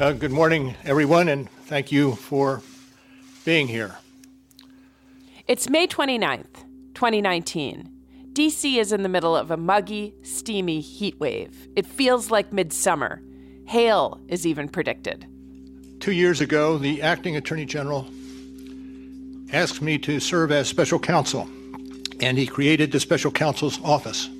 Uh, 0.00 0.12
good 0.12 0.32
morning, 0.32 0.74
everyone, 0.84 1.28
and 1.28 1.50
thank 1.66 1.92
you 1.92 2.14
for 2.14 2.62
being 3.44 3.68
here. 3.68 3.94
It's 5.46 5.68
May 5.68 5.86
29th, 5.86 6.64
2019. 6.94 7.90
DC 8.32 8.78
is 8.78 8.90
in 8.90 9.02
the 9.02 9.10
middle 9.10 9.36
of 9.36 9.50
a 9.50 9.56
muggy, 9.58 10.14
steamy 10.22 10.80
heat 10.80 11.20
wave. 11.20 11.68
It 11.76 11.84
feels 11.84 12.30
like 12.30 12.54
midsummer. 12.54 13.22
Hail 13.66 14.18
is 14.28 14.46
even 14.46 14.66
predicted. 14.66 15.26
Two 16.00 16.12
years 16.12 16.40
ago, 16.40 16.78
the 16.78 17.02
acting 17.02 17.36
attorney 17.36 17.66
general 17.66 18.08
asked 19.52 19.82
me 19.82 19.98
to 19.98 20.18
serve 20.20 20.52
as 20.52 20.68
special 20.68 20.98
counsel, 20.98 21.42
and 22.20 22.38
he 22.38 22.46
created 22.46 22.92
the 22.92 22.98
special 22.98 23.30
counsel's 23.30 23.78
office. 23.84 24.30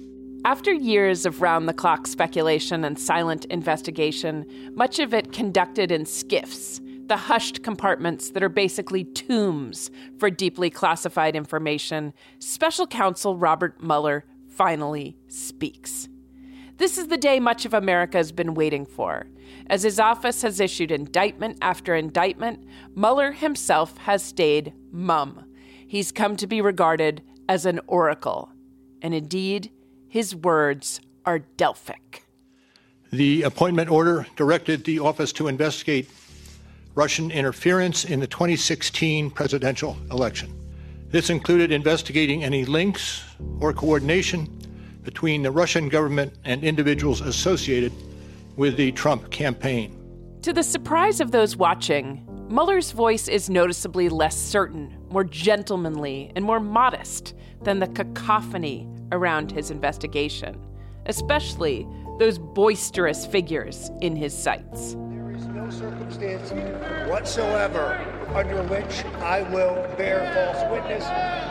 After 0.44 0.72
years 0.72 1.24
of 1.24 1.40
round 1.40 1.68
the 1.68 1.72
clock 1.72 2.08
speculation 2.08 2.84
and 2.84 2.98
silent 2.98 3.44
investigation, 3.44 4.44
much 4.74 4.98
of 4.98 5.14
it 5.14 5.32
conducted 5.32 5.92
in 5.92 6.02
SCIFs, 6.02 6.80
the 7.06 7.16
hushed 7.16 7.62
compartments 7.62 8.30
that 8.30 8.42
are 8.42 8.48
basically 8.48 9.04
tombs 9.04 9.88
for 10.18 10.30
deeply 10.30 10.68
classified 10.68 11.36
information, 11.36 12.12
special 12.40 12.88
counsel 12.88 13.36
Robert 13.36 13.80
Mueller 13.80 14.24
finally 14.48 15.16
speaks. 15.28 16.08
This 16.76 16.98
is 16.98 17.06
the 17.06 17.16
day 17.16 17.38
much 17.38 17.64
of 17.64 17.72
America 17.72 18.16
has 18.16 18.32
been 18.32 18.54
waiting 18.54 18.84
for. 18.84 19.28
As 19.68 19.84
his 19.84 20.00
office 20.00 20.42
has 20.42 20.58
issued 20.58 20.90
indictment 20.90 21.58
after 21.62 21.94
indictment, 21.94 22.64
Mueller 22.96 23.30
himself 23.30 23.96
has 23.98 24.24
stayed 24.24 24.72
mum. 24.90 25.44
He's 25.86 26.10
come 26.10 26.34
to 26.36 26.48
be 26.48 26.60
regarded 26.60 27.22
as 27.48 27.64
an 27.64 27.78
oracle. 27.86 28.50
And 29.02 29.14
indeed, 29.14 29.70
his 30.12 30.36
words 30.36 31.00
are 31.24 31.38
Delphic. 31.38 32.22
The 33.12 33.44
appointment 33.44 33.88
order 33.88 34.26
directed 34.36 34.84
the 34.84 34.98
office 34.98 35.32
to 35.32 35.48
investigate 35.48 36.06
Russian 36.94 37.30
interference 37.30 38.04
in 38.04 38.20
the 38.20 38.26
2016 38.26 39.30
presidential 39.30 39.96
election. 40.10 40.54
This 41.08 41.30
included 41.30 41.72
investigating 41.72 42.44
any 42.44 42.66
links 42.66 43.22
or 43.58 43.72
coordination 43.72 44.50
between 45.02 45.40
the 45.40 45.50
Russian 45.50 45.88
government 45.88 46.34
and 46.44 46.62
individuals 46.62 47.22
associated 47.22 47.94
with 48.56 48.76
the 48.76 48.92
Trump 48.92 49.30
campaign. 49.30 49.96
To 50.42 50.52
the 50.52 50.62
surprise 50.62 51.22
of 51.22 51.30
those 51.30 51.56
watching, 51.56 52.22
Mueller's 52.50 52.92
voice 52.92 53.28
is 53.28 53.48
noticeably 53.48 54.10
less 54.10 54.36
certain, 54.36 54.94
more 55.08 55.24
gentlemanly, 55.24 56.30
and 56.36 56.44
more 56.44 56.60
modest 56.60 57.32
than 57.62 57.78
the 57.78 57.86
cacophony 57.86 58.86
around 59.12 59.52
his 59.52 59.70
investigation, 59.70 60.58
especially 61.06 61.86
those 62.18 62.38
boisterous 62.38 63.24
figures 63.24 63.90
in 64.00 64.16
his 64.16 64.36
sights. 64.36 64.94
There 64.94 65.32
is 65.32 65.46
no 65.46 65.70
circumstance 65.70 66.50
whatsoever 67.08 68.04
under 68.34 68.62
which 68.64 69.04
I 69.22 69.42
will 69.50 69.74
bear 69.96 70.32
false 70.34 70.72
witness 70.72 71.04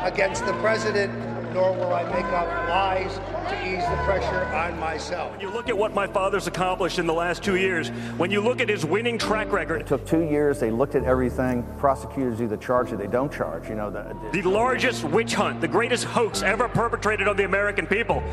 against 0.03 0.45
the 0.45 0.53
president, 0.53 1.11
nor 1.53 1.73
will 1.73 1.93
I 1.93 2.03
make 2.03 2.25
up 2.25 2.47
lies 2.69 3.15
to 3.49 3.67
ease 3.67 3.83
the 3.83 3.97
pressure 4.03 4.45
on 4.55 4.79
myself. 4.79 5.31
When 5.31 5.41
you 5.41 5.49
look 5.49 5.69
at 5.69 5.77
what 5.77 5.93
my 5.93 6.07
father's 6.07 6.47
accomplished 6.47 6.99
in 6.99 7.05
the 7.05 7.13
last 7.13 7.43
two 7.43 7.57
years, 7.57 7.89
when 8.17 8.31
you 8.31 8.41
look 8.41 8.61
at 8.61 8.69
his 8.69 8.85
winning 8.85 9.17
track 9.17 9.51
record, 9.51 9.81
It 9.81 9.87
took 9.87 10.05
two 10.05 10.23
years. 10.23 10.59
They 10.59 10.71
looked 10.71 10.95
at 10.95 11.03
everything. 11.03 11.65
Prosecutors 11.77 12.41
either 12.41 12.57
charge 12.57 12.91
or 12.93 12.97
they 12.97 13.07
don't 13.07 13.31
charge. 13.31 13.67
You 13.67 13.75
know, 13.75 13.89
the, 13.89 14.15
the 14.31 14.47
largest 14.47 15.03
witch 15.03 15.33
hunt, 15.33 15.61
the 15.61 15.67
greatest 15.67 16.05
hoax 16.05 16.41
ever 16.41 16.69
perpetrated 16.69 17.27
on 17.27 17.35
the 17.35 17.45
American 17.45 17.85
people. 17.85 18.23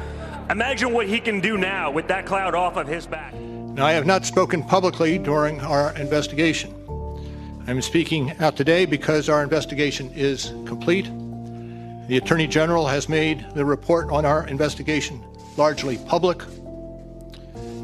Imagine 0.50 0.92
what 0.92 1.06
he 1.08 1.20
can 1.20 1.40
do 1.40 1.58
now 1.58 1.90
with 1.90 2.08
that 2.08 2.24
cloud 2.24 2.54
off 2.54 2.76
of 2.76 2.86
his 2.86 3.06
back. 3.06 3.34
Now, 3.34 3.86
I 3.86 3.92
have 3.92 4.06
not 4.06 4.24
spoken 4.24 4.62
publicly 4.62 5.18
during 5.18 5.60
our 5.60 5.94
investigation. 5.96 6.74
I'm 7.66 7.82
speaking 7.82 8.32
out 8.38 8.56
today 8.56 8.86
because 8.86 9.28
our 9.28 9.42
investigation 9.42 10.10
is 10.14 10.52
complete. 10.64 11.10
The 12.08 12.16
Attorney 12.16 12.46
General 12.46 12.86
has 12.86 13.06
made 13.06 13.44
the 13.52 13.66
report 13.66 14.08
on 14.08 14.24
our 14.24 14.46
investigation 14.46 15.22
largely 15.58 15.98
public. 16.06 16.40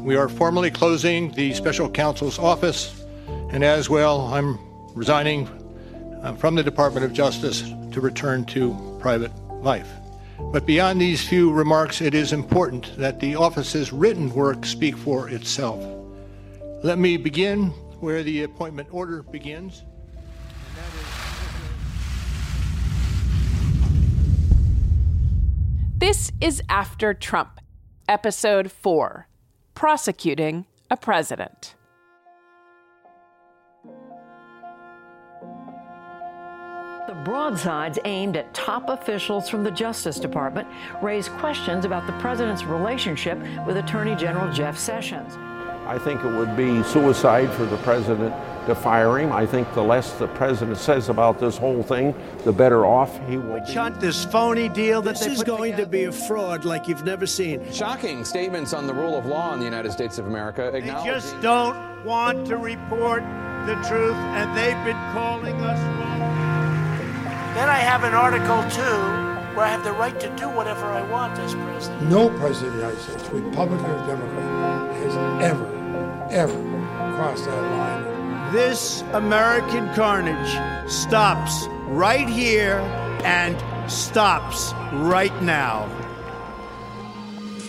We 0.01 0.15
are 0.15 0.27
formally 0.27 0.71
closing 0.71 1.31
the 1.33 1.53
special 1.53 1.87
counsel's 1.87 2.39
office, 2.39 3.05
and 3.51 3.63
as 3.63 3.87
well, 3.87 4.21
I'm 4.21 4.57
resigning 4.95 5.47
uh, 6.23 6.33
from 6.33 6.55
the 6.55 6.63
Department 6.63 7.05
of 7.05 7.13
Justice 7.13 7.71
to 7.91 8.01
return 8.01 8.45
to 8.45 8.97
private 8.99 9.31
life. 9.61 9.91
But 10.39 10.65
beyond 10.65 10.99
these 10.99 11.27
few 11.27 11.53
remarks, 11.53 12.01
it 12.01 12.15
is 12.15 12.33
important 12.33 12.97
that 12.97 13.19
the 13.19 13.35
office's 13.35 13.93
written 13.93 14.33
work 14.33 14.65
speak 14.65 14.97
for 14.97 15.29
itself. 15.29 15.85
Let 16.83 16.97
me 16.97 17.17
begin 17.17 17.67
where 17.99 18.23
the 18.23 18.41
appointment 18.41 18.87
order 18.91 19.21
begins. 19.21 19.83
This 26.07 26.31
is 26.39 26.61
After 26.69 27.15
Trump, 27.15 27.59
Episode 28.07 28.71
4 28.71 29.27
Prosecuting 29.73 30.67
a 30.91 30.95
President. 30.95 31.73
The 37.07 37.19
broadsides 37.25 37.97
aimed 38.05 38.37
at 38.37 38.53
top 38.53 38.89
officials 38.89 39.49
from 39.49 39.63
the 39.63 39.71
Justice 39.71 40.19
Department 40.19 40.67
raise 41.01 41.27
questions 41.27 41.85
about 41.85 42.05
the 42.05 42.13
president's 42.19 42.65
relationship 42.65 43.39
with 43.65 43.77
Attorney 43.77 44.15
General 44.15 44.53
Jeff 44.53 44.77
Sessions. 44.77 45.33
I 45.85 45.99
think 45.99 46.23
it 46.23 46.31
would 46.31 46.57
be 46.57 46.81
suicide 46.83 47.51
for 47.51 47.65
the 47.65 47.77
president 47.77 48.33
to 48.65 48.73
fire 48.73 49.19
him. 49.19 49.31
I 49.31 49.45
think 49.45 49.71
the 49.73 49.83
less 49.83 50.13
the 50.13 50.27
president 50.29 50.77
says 50.77 51.09
about 51.09 51.39
this 51.39 51.57
whole 51.57 51.83
thing, 51.83 52.15
the 52.43 52.51
better 52.51 52.85
off 52.85 53.19
he 53.27 53.37
will 53.37 53.59
be. 53.59 53.73
Chunt, 53.73 53.99
this 53.99 54.25
phony 54.25 54.67
deal 54.69 55.01
that 55.03 55.19
this 55.19 55.27
is 55.27 55.43
going 55.43 55.73
together. 55.73 55.85
to 55.85 55.89
be 55.89 56.03
a 56.05 56.11
fraud 56.11 56.65
like 56.65 56.87
you've 56.87 57.05
never 57.05 57.27
seen. 57.27 57.71
Shocking 57.71 58.25
statements 58.25 58.73
on 58.73 58.87
the 58.87 58.93
rule 58.93 59.17
of 59.17 59.25
law 59.27 59.53
in 59.53 59.59
the 59.59 59.65
United 59.65 59.91
States 59.91 60.17
of 60.17 60.25
America. 60.25 60.69
They 60.71 60.81
just 60.81 61.39
don't 61.41 62.03
want 62.03 62.47
to 62.47 62.57
report 62.57 63.21
the 63.67 63.75
truth, 63.87 64.15
and 64.15 64.57
they've 64.57 64.83
been 64.85 65.13
calling 65.13 65.55
us 65.61 65.79
wrong. 65.99 66.19
Then 67.53 67.69
I 67.69 67.77
have 67.77 68.03
an 68.03 68.13
Article 68.13 68.63
2 68.71 69.25
where 69.55 69.65
I 69.65 69.69
have 69.69 69.85
the 69.85 69.93
right 69.93 70.19
to 70.19 70.29
do 70.35 70.49
whatever 70.49 70.85
I 70.85 71.01
want 71.09 71.39
as 71.39 71.53
president. 71.53 72.09
No 72.09 72.29
president 72.29 72.67
of 72.67 72.73
the 72.73 72.79
United 72.79 73.01
States, 73.01 73.29
Republican 73.29 73.85
or 73.85 74.05
Democrat, 74.05 74.95
has 74.97 75.15
ever, 75.41 75.65
ever 76.31 76.53
cross 77.15 77.45
that 77.45 77.61
line. 77.61 78.53
This 78.53 79.01
American 79.13 79.93
carnage 79.93 80.91
stops 80.91 81.67
right 81.87 82.27
here 82.27 82.79
and 83.23 83.55
stops 83.91 84.73
right 84.93 85.41
now. 85.41 85.87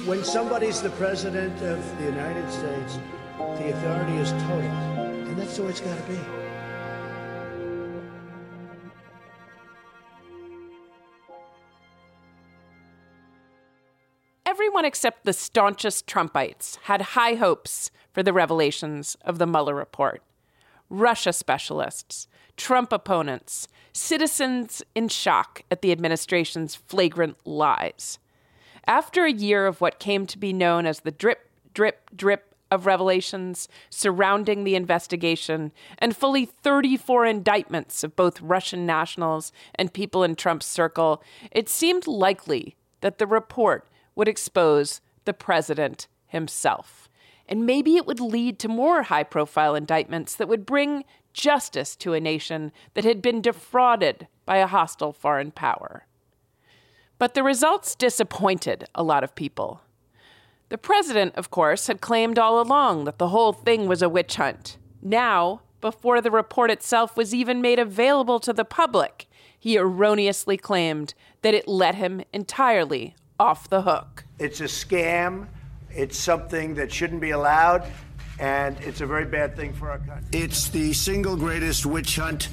When 0.05 0.23
somebody's 0.25 0.81
the 0.81 0.91
president 0.91 1.61
of 1.63 1.99
the 1.99 2.05
United 2.05 2.51
States, 2.51 2.99
the 3.39 3.71
authority 3.71 4.17
is 4.17 4.31
total. 4.31 4.61
And 4.61 5.37
that's 5.37 5.57
the 5.57 5.65
way 5.65 5.71
it's 5.71 5.81
got 5.81 5.97
to 5.97 6.13
be. 6.13 6.19
Everyone 14.47 14.85
except 14.85 15.25
the 15.25 15.33
staunchest 15.33 16.07
Trumpites 16.07 16.79
had 16.85 17.03
high 17.03 17.35
hopes 17.35 17.91
for 18.17 18.23
the 18.23 18.33
revelations 18.33 19.15
of 19.27 19.37
the 19.37 19.47
Mueller 19.47 19.75
report. 19.75 20.23
Russia 20.89 21.35
specialists, 21.35 22.27
Trump 22.57 22.91
opponents, 22.91 23.69
citizens 23.93 24.83
in 24.95 25.09
shock 25.09 25.61
at 25.71 25.83
the 25.83 25.93
administration's 25.93 26.75
flagrant 26.75 27.37
lies. 27.45 28.19
After 28.87 29.27
a 29.27 29.31
year 29.31 29.67
of 29.67 29.83
what 29.83 29.99
came 29.99 30.27
to 30.29 30.39
be 30.39 30.55
known 30.55 30.87
as 30.87 31.01
the 31.01 31.11
drip, 31.11 31.51
drip, 31.75 32.09
drip 32.17 32.55
of 32.71 32.87
revelations 32.87 33.69
surrounding 33.91 34.65
the 34.65 34.77
investigation 34.77 35.71
and 35.99 36.17
fully 36.17 36.47
34 36.47 37.27
indictments 37.27 38.03
of 38.03 38.17
both 38.17 38.41
Russian 38.41 38.87
nationals 38.87 39.53
and 39.75 39.93
people 39.93 40.25
in 40.25 40.37
Trump's 40.37 40.65
circle, 40.65 41.23
it 41.53 41.69
seemed 41.69 42.07
likely 42.07 42.77
that 43.03 43.19
the 43.19 43.27
report 43.27 43.87
would 44.15 44.27
expose 44.27 45.03
the 45.27 45.35
president 45.35 46.07
himself. 46.29 47.11
And 47.49 47.67
maybe 47.67 47.97
it 47.97 48.07
would 48.07 48.21
lead 48.21 48.59
to 48.61 48.69
more 48.69 49.05
high 49.05 49.23
profile 49.23 49.75
indictments 49.75 50.35
that 50.35 50.49
would 50.49 50.67
bring 50.67 51.05
justice 51.33 51.95
to 51.97 52.15
a 52.15 52.21
nation 52.21 52.73
that 52.95 53.05
had 53.05 53.23
been 53.23 53.41
defrauded 53.41 54.27
by 54.45 54.57
a 54.57 54.67
hostile 54.67 55.13
foreign 55.13 55.51
power. 55.51 56.07
But 57.19 57.35
the 57.35 57.43
results 57.43 57.95
disappointed 57.95 58.85
a 58.95 59.03
lot 59.03 59.23
of 59.23 59.35
people. 59.35 59.83
The 60.69 60.79
president, 60.79 61.35
of 61.37 61.51
course, 61.51 61.87
had 61.87 62.01
claimed 62.01 62.39
all 62.39 62.61
along 62.61 63.05
that 63.05 63.19
the 63.19 63.29
whole 63.29 63.53
thing 63.53 63.87
was 63.87 64.03
a 64.03 64.09
witch 64.09 64.37
hunt. 64.37 64.79
Now, 65.01 65.63
before 65.81 66.21
the 66.21 66.31
report 66.31 66.71
itself 66.71 67.17
was 67.17 67.35
even 67.35 67.61
made 67.61 67.79
available 67.79 68.41
to 68.41 68.53
the 68.53 68.65
public, 68.65 69.29
he 69.59 69.79
erroneously 69.79 70.57
claimed 70.57 71.15
that 71.43 71.55
it 71.55 71.69
let 71.69 71.95
him 71.95 72.23
entirely 72.33 73.15
off 73.39 73.69
the 73.69 73.83
hook. 73.83 74.25
It's 74.39 74.61
a 74.61 74.65
scam. 74.65 75.47
It's 75.97 76.19
something 76.19 76.75
that 76.75 76.93
shouldn't 76.93 77.21
be 77.21 77.31
allowed, 77.31 77.85
and 78.39 78.77
it's 78.81 79.01
a 79.01 79.07
very 79.07 79.25
bad 79.25 79.57
thing 79.57 79.73
for 79.73 79.91
our 79.91 79.99
country. 79.99 80.27
It's 80.33 80.69
the 80.69 80.93
single 80.93 81.37
greatest 81.37 81.87
witch 81.87 82.17
hunt 82.17 82.49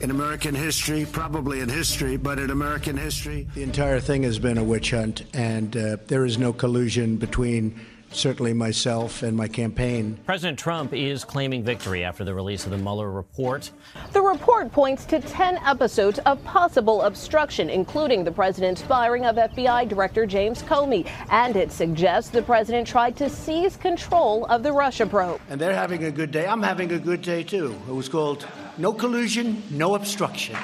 in 0.00 0.10
American 0.10 0.54
history, 0.54 1.06
probably 1.10 1.60
in 1.60 1.68
history, 1.68 2.16
but 2.16 2.38
in 2.38 2.50
American 2.50 2.96
history. 2.96 3.48
The 3.54 3.62
entire 3.62 4.00
thing 4.00 4.24
has 4.24 4.38
been 4.38 4.58
a 4.58 4.64
witch 4.64 4.90
hunt, 4.90 5.22
and 5.32 5.76
uh, 5.76 5.96
there 6.08 6.24
is 6.24 6.38
no 6.38 6.52
collusion 6.52 7.16
between 7.16 7.80
certainly 8.12 8.52
myself 8.52 9.22
and 9.22 9.36
my 9.36 9.48
campaign. 9.48 10.18
President 10.24 10.58
Trump 10.58 10.92
is 10.92 11.24
claiming 11.24 11.62
victory 11.62 12.04
after 12.04 12.24
the 12.24 12.34
release 12.34 12.64
of 12.64 12.70
the 12.70 12.78
Mueller 12.78 13.10
report. 13.10 13.70
The 14.12 14.20
report 14.20 14.70
points 14.72 15.04
to 15.06 15.20
10 15.20 15.58
episodes 15.58 16.18
of 16.20 16.42
possible 16.44 17.02
obstruction, 17.02 17.70
including 17.70 18.24
the 18.24 18.32
president's 18.32 18.82
firing 18.82 19.24
of 19.24 19.36
FBI 19.36 19.88
Director 19.88 20.26
James 20.26 20.62
Comey. 20.62 21.08
And 21.30 21.56
it 21.56 21.72
suggests 21.72 22.30
the 22.30 22.42
president 22.42 22.86
tried 22.86 23.16
to 23.16 23.28
seize 23.28 23.76
control 23.76 24.44
of 24.46 24.62
the 24.62 24.72
Russia 24.72 25.06
probe. 25.06 25.40
And 25.48 25.60
they're 25.60 25.74
having 25.74 26.04
a 26.04 26.10
good 26.10 26.30
day. 26.30 26.46
I'm 26.46 26.62
having 26.62 26.92
a 26.92 26.98
good 26.98 27.22
day, 27.22 27.42
too. 27.42 27.74
It 27.88 27.92
was 27.92 28.08
called 28.08 28.46
No 28.78 28.92
Collusion, 28.92 29.62
No 29.70 29.94
Obstruction. 29.94 30.56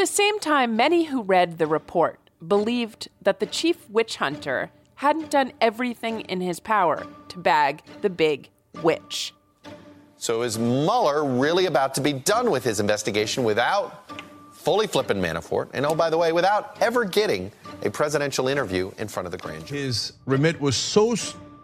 The 0.00 0.06
same 0.06 0.40
time, 0.40 0.76
many 0.76 1.04
who 1.04 1.20
read 1.20 1.58
the 1.58 1.66
report 1.66 2.18
believed 2.48 3.10
that 3.20 3.38
the 3.38 3.44
chief 3.44 3.86
witch 3.90 4.16
hunter 4.16 4.70
hadn't 4.94 5.30
done 5.30 5.52
everything 5.60 6.22
in 6.22 6.40
his 6.40 6.58
power 6.58 7.06
to 7.28 7.38
bag 7.38 7.82
the 8.00 8.08
big 8.08 8.48
witch. 8.82 9.34
So 10.16 10.40
is 10.40 10.58
Mueller 10.58 11.22
really 11.22 11.66
about 11.66 11.94
to 11.96 12.00
be 12.00 12.14
done 12.14 12.50
with 12.50 12.64
his 12.64 12.80
investigation 12.80 13.44
without 13.44 14.10
fully 14.52 14.86
flipping 14.86 15.18
Manafort? 15.18 15.68
And 15.74 15.84
oh, 15.84 15.94
by 15.94 16.08
the 16.08 16.16
way, 16.16 16.32
without 16.32 16.78
ever 16.80 17.04
getting 17.04 17.52
a 17.82 17.90
presidential 17.90 18.48
interview 18.48 18.90
in 18.96 19.06
front 19.06 19.26
of 19.26 19.32
the 19.32 19.38
grand 19.38 19.66
jury. 19.66 19.82
His 19.82 20.14
remit 20.24 20.58
was 20.58 20.78
so 20.78 21.14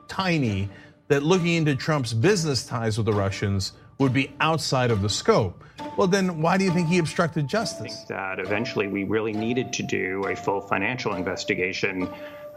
tiny 0.09 0.69
that 1.09 1.23
looking 1.23 1.55
into 1.55 1.75
Trump's 1.75 2.13
business 2.13 2.67
ties 2.67 2.99
with 2.99 3.07
the 3.07 3.15
Russians 3.15 3.73
would 3.99 4.13
be 4.13 4.33
outside 4.41 4.91
of 4.91 5.03
the 5.03 5.09
scope. 5.09 5.65
Well, 5.97 6.07
then 6.07 6.43
why 6.43 6.59
do 6.59 6.65
you 6.65 6.71
think 6.71 6.89
he 6.89 6.99
obstructed 6.99 7.49
justice? 7.49 8.05
that 8.09 8.39
eventually 8.39 8.87
we 8.87 9.05
really 9.05 9.33
needed 9.33 9.73
to 9.75 9.83
do 9.83 10.25
a 10.29 10.37
full 10.37 10.61
financial 10.61 11.15
investigation 11.15 12.09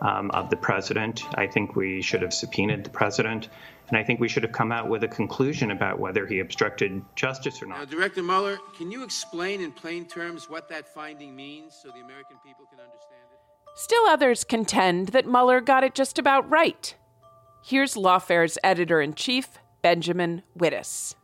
um, 0.02 0.32
of 0.32 0.50
the 0.50 0.58
president. 0.58 1.24
I 1.36 1.48
think 1.48 1.76
we 1.76 2.02
should 2.02 2.22
have 2.22 2.34
subpoenaed 2.34 2.84
the 2.84 2.90
president, 2.90 3.50
and 3.90 3.98
I 3.98 4.04
think 4.04 4.20
we 4.20 4.28
should 4.28 4.44
have 4.44 4.52
come 4.52 4.72
out 4.72 4.90
with 4.90 5.04
a 5.04 5.08
conclusion 5.08 5.72
about 5.72 6.00
whether 6.00 6.26
he 6.26 6.40
obstructed 6.40 7.04
justice 7.16 7.62
or 7.62 7.68
not. 7.68 7.80
Now, 7.80 7.86
Director 7.86 8.24
Mueller, 8.24 8.58
can 8.78 8.92
you 8.92 9.04
explain 9.04 9.62
in 9.62 9.72
plain 9.72 10.06
terms 10.06 10.50
what 10.50 10.70
that 10.70 10.94
finding 10.94 11.36
means 11.36 11.78
so 11.82 11.90
the 11.90 12.04
American 12.04 12.38
people 12.46 12.66
can 12.70 12.80
understand 12.80 13.24
it? 13.34 13.40
Still 13.76 14.06
others 14.08 14.44
contend 14.44 15.10
that 15.10 15.26
Mueller 15.26 15.62
got 15.62 15.84
it 15.84 15.96
just 15.96 16.20
about 16.20 16.50
right. 16.50 16.96
Here's 17.64 17.98
Lawfare's 17.98 18.58
editor 18.64 19.02
in 19.02 19.14
chief, 19.14 19.60
Benjamin 19.82 20.44
Wittes. 20.58 21.16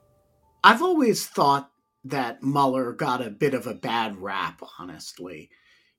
I've 0.66 0.82
always 0.82 1.28
thought 1.28 1.70
that 2.06 2.42
Mueller 2.42 2.92
got 2.92 3.24
a 3.24 3.30
bit 3.30 3.54
of 3.54 3.68
a 3.68 3.76
bad 3.76 4.18
rap, 4.18 4.64
honestly. 4.80 5.52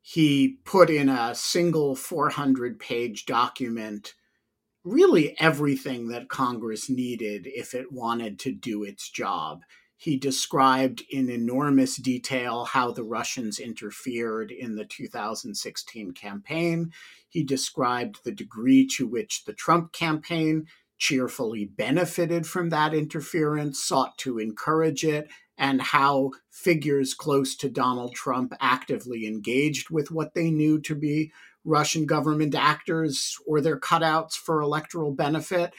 He 0.03 0.59
put 0.65 0.91
in 0.91 1.09
a 1.09 1.37
single 1.37 1.95
400 1.95 2.81
page 2.81 3.27
document 3.27 4.15
really 4.83 5.39
everything 5.39 6.09
that 6.09 6.29
Congress 6.29 6.91
needed 6.91 7.47
if 7.47 7.75
it 7.75 7.93
wanted 7.93 8.41
to 8.41 8.51
do 8.51 8.83
its 8.83 9.09
job. 9.09 9.63
He 9.97 10.17
described 10.17 11.05
in 11.11 11.31
enormous 11.31 11.95
detail 11.95 12.65
how 12.65 12.91
the 12.91 13.05
Russians 13.05 13.61
interfered 13.61 14.51
in 14.51 14.75
the 14.75 14.85
2016 14.85 16.11
campaign. 16.11 16.93
He 17.29 17.45
described 17.45 18.19
the 18.25 18.33
degree 18.33 18.85
to 18.97 19.07
which 19.07 19.45
the 19.45 19.55
Trump 19.55 19.93
campaign 19.93 20.67
cheerfully 20.99 21.65
benefited 21.65 22.47
from 22.47 22.71
that 22.71 22.95
interference, 22.95 23.83
sought 23.83 24.17
to 24.19 24.39
encourage 24.39 25.05
it, 25.05 25.29
and 25.59 25.81
how 25.81 26.31
figures 26.51 27.15
close 27.15 27.57
to 27.57 27.69
Donald 27.69 28.15
Trump 28.15 28.53
actively 28.61 29.27
engaged 29.27 29.91
with 29.91 30.11
what 30.11 30.35
they 30.35 30.51
knew 30.51 30.81
to 30.81 30.95
be 30.95 31.33
Russian 31.65 32.07
government 32.07 32.55
actors 32.55 33.37
or 33.47 33.61
their 33.61 33.79
cutouts 33.79 34.35
for 34.35 34.61
electoral 34.61 35.13
benefit. 35.13 35.73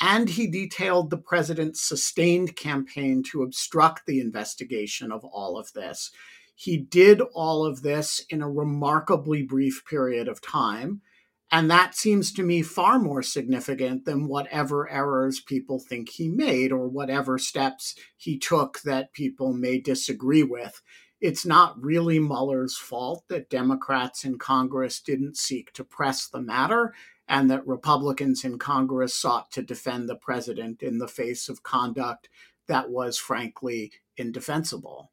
And 0.00 0.28
he 0.28 0.46
detailed 0.46 1.10
the 1.10 1.18
president's 1.18 1.80
sustained 1.80 2.56
campaign 2.56 3.22
to 3.30 3.42
obstruct 3.42 4.06
the 4.06 4.20
investigation 4.20 5.10
of 5.10 5.24
all 5.24 5.58
of 5.58 5.72
this. 5.72 6.10
He 6.54 6.76
did 6.76 7.20
all 7.34 7.64
of 7.64 7.82
this 7.82 8.24
in 8.30 8.42
a 8.42 8.50
remarkably 8.50 9.42
brief 9.42 9.84
period 9.88 10.28
of 10.28 10.40
time. 10.40 11.02
And 11.50 11.70
that 11.70 11.94
seems 11.94 12.32
to 12.32 12.42
me 12.42 12.62
far 12.62 12.98
more 12.98 13.22
significant 13.22 14.04
than 14.04 14.28
whatever 14.28 14.88
errors 14.90 15.40
people 15.40 15.78
think 15.78 16.10
he 16.10 16.28
made 16.28 16.72
or 16.72 16.88
whatever 16.88 17.38
steps 17.38 17.94
he 18.16 18.38
took 18.38 18.80
that 18.82 19.14
people 19.14 19.54
may 19.54 19.78
disagree 19.78 20.42
with. 20.42 20.82
It's 21.20 21.46
not 21.46 21.82
really 21.82 22.18
Mueller's 22.18 22.76
fault 22.76 23.24
that 23.28 23.50
Democrats 23.50 24.24
in 24.24 24.38
Congress 24.38 25.00
didn't 25.00 25.36
seek 25.36 25.72
to 25.72 25.84
press 25.84 26.28
the 26.28 26.40
matter 26.40 26.94
and 27.26 27.50
that 27.50 27.66
Republicans 27.66 28.44
in 28.44 28.58
Congress 28.58 29.14
sought 29.14 29.50
to 29.52 29.62
defend 29.62 30.08
the 30.08 30.16
president 30.16 30.82
in 30.82 30.98
the 30.98 31.08
face 31.08 31.48
of 31.48 31.62
conduct 31.62 32.28
that 32.68 32.90
was 32.90 33.18
frankly 33.18 33.92
indefensible. 34.16 35.10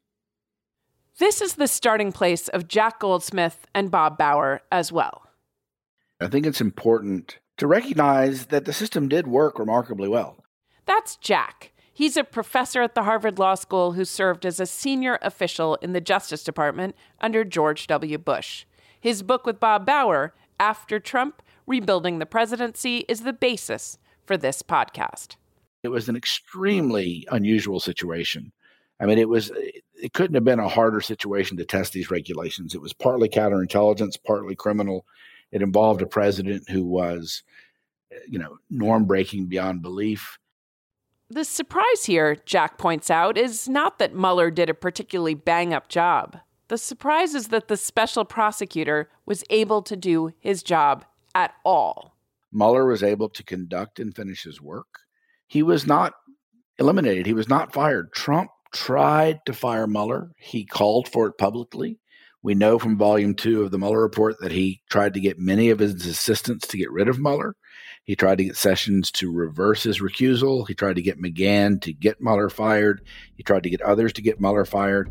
This 1.18 1.40
is 1.40 1.54
the 1.54 1.66
starting 1.66 2.12
place 2.12 2.48
of 2.48 2.68
Jack 2.68 3.00
Goldsmith 3.00 3.66
and 3.74 3.90
Bob 3.90 4.18
Bauer 4.18 4.60
as 4.70 4.92
well. 4.92 5.25
I 6.20 6.28
think 6.28 6.46
it's 6.46 6.60
important 6.60 7.38
to 7.58 7.66
recognize 7.66 8.46
that 8.46 8.64
the 8.64 8.72
system 8.72 9.08
did 9.08 9.26
work 9.26 9.58
remarkably 9.58 10.08
well. 10.08 10.44
That's 10.86 11.16
Jack. 11.16 11.72
He's 11.92 12.16
a 12.16 12.24
professor 12.24 12.82
at 12.82 12.94
the 12.94 13.04
Harvard 13.04 13.38
Law 13.38 13.54
School 13.54 13.92
who 13.92 14.04
served 14.04 14.44
as 14.44 14.60
a 14.60 14.66
senior 14.66 15.18
official 15.22 15.76
in 15.76 15.92
the 15.92 16.00
Justice 16.00 16.44
Department 16.44 16.94
under 17.20 17.44
George 17.44 17.86
W. 17.86 18.18
Bush. 18.18 18.66
His 19.00 19.22
book 19.22 19.46
with 19.46 19.60
Bob 19.60 19.86
Bauer, 19.86 20.34
After 20.60 21.00
Trump 21.00 21.42
Rebuilding 21.66 22.18
the 22.18 22.26
Presidency, 22.26 23.04
is 23.08 23.20
the 23.20 23.32
basis 23.32 23.98
for 24.26 24.36
this 24.36 24.62
podcast. 24.62 25.36
It 25.82 25.88
was 25.88 26.08
an 26.08 26.16
extremely 26.16 27.26
unusual 27.30 27.80
situation. 27.80 28.52
I 29.00 29.06
mean, 29.06 29.18
it 29.18 29.28
was 29.28 29.50
it 29.54 30.12
couldn't 30.12 30.34
have 30.34 30.44
been 30.44 30.58
a 30.58 30.68
harder 30.68 31.00
situation 31.00 31.56
to 31.56 31.64
test 31.64 31.92
these 31.92 32.10
regulations. 32.10 32.74
It 32.74 32.80
was 32.80 32.92
partly 32.92 33.28
counterintelligence, 33.28 34.18
partly 34.22 34.54
criminal, 34.54 35.06
it 35.52 35.62
involved 35.62 36.02
a 36.02 36.06
president 36.06 36.68
who 36.68 36.84
was, 36.84 37.42
eh, 38.12 38.18
you 38.28 38.38
know, 38.38 38.58
norm 38.70 39.04
breaking 39.04 39.46
beyond 39.46 39.82
belief. 39.82 40.38
The 41.28 41.44
surprise 41.44 42.04
here, 42.04 42.36
Jack 42.46 42.78
points 42.78 43.10
out, 43.10 43.36
is 43.36 43.68
not 43.68 43.98
that 43.98 44.14
Mueller 44.14 44.50
did 44.50 44.70
a 44.70 44.74
particularly 44.74 45.34
bang 45.34 45.74
up 45.74 45.88
job. 45.88 46.38
The 46.68 46.78
surprise 46.78 47.34
is 47.34 47.48
that 47.48 47.68
the 47.68 47.76
special 47.76 48.24
prosecutor 48.24 49.08
was 49.24 49.44
able 49.50 49.82
to 49.82 49.96
do 49.96 50.32
his 50.38 50.62
job 50.62 51.04
at 51.34 51.54
all. 51.64 52.16
Mueller 52.52 52.86
was 52.86 53.02
able 53.02 53.28
to 53.30 53.44
conduct 53.44 53.98
and 53.98 54.14
finish 54.14 54.44
his 54.44 54.60
work. 54.60 55.00
He 55.46 55.62
was 55.62 55.86
not 55.86 56.14
eliminated, 56.78 57.26
he 57.26 57.34
was 57.34 57.48
not 57.48 57.72
fired. 57.72 58.12
Trump 58.12 58.50
tried 58.72 59.40
to 59.46 59.52
fire 59.52 59.86
Mueller, 59.86 60.32
he 60.38 60.64
called 60.64 61.08
for 61.08 61.26
it 61.26 61.38
publicly. 61.38 61.98
We 62.46 62.54
know 62.54 62.78
from 62.78 62.96
volume 62.96 63.34
two 63.34 63.64
of 63.64 63.72
the 63.72 63.78
Mueller 63.78 64.00
report 64.00 64.36
that 64.38 64.52
he 64.52 64.80
tried 64.88 65.14
to 65.14 65.20
get 65.20 65.36
many 65.36 65.70
of 65.70 65.80
his 65.80 66.06
assistants 66.06 66.68
to 66.68 66.76
get 66.76 66.92
rid 66.92 67.08
of 67.08 67.18
Mueller. 67.18 67.56
He 68.04 68.14
tried 68.14 68.38
to 68.38 68.44
get 68.44 68.56
Sessions 68.56 69.10
to 69.14 69.32
reverse 69.32 69.82
his 69.82 69.98
recusal. 69.98 70.64
He 70.68 70.72
tried 70.72 70.94
to 70.94 71.02
get 71.02 71.20
McGahn 71.20 71.82
to 71.82 71.92
get 71.92 72.20
Mueller 72.20 72.48
fired. 72.48 73.00
He 73.34 73.42
tried 73.42 73.64
to 73.64 73.68
get 73.70 73.82
others 73.82 74.12
to 74.12 74.22
get 74.22 74.40
Mueller 74.40 74.64
fired. 74.64 75.10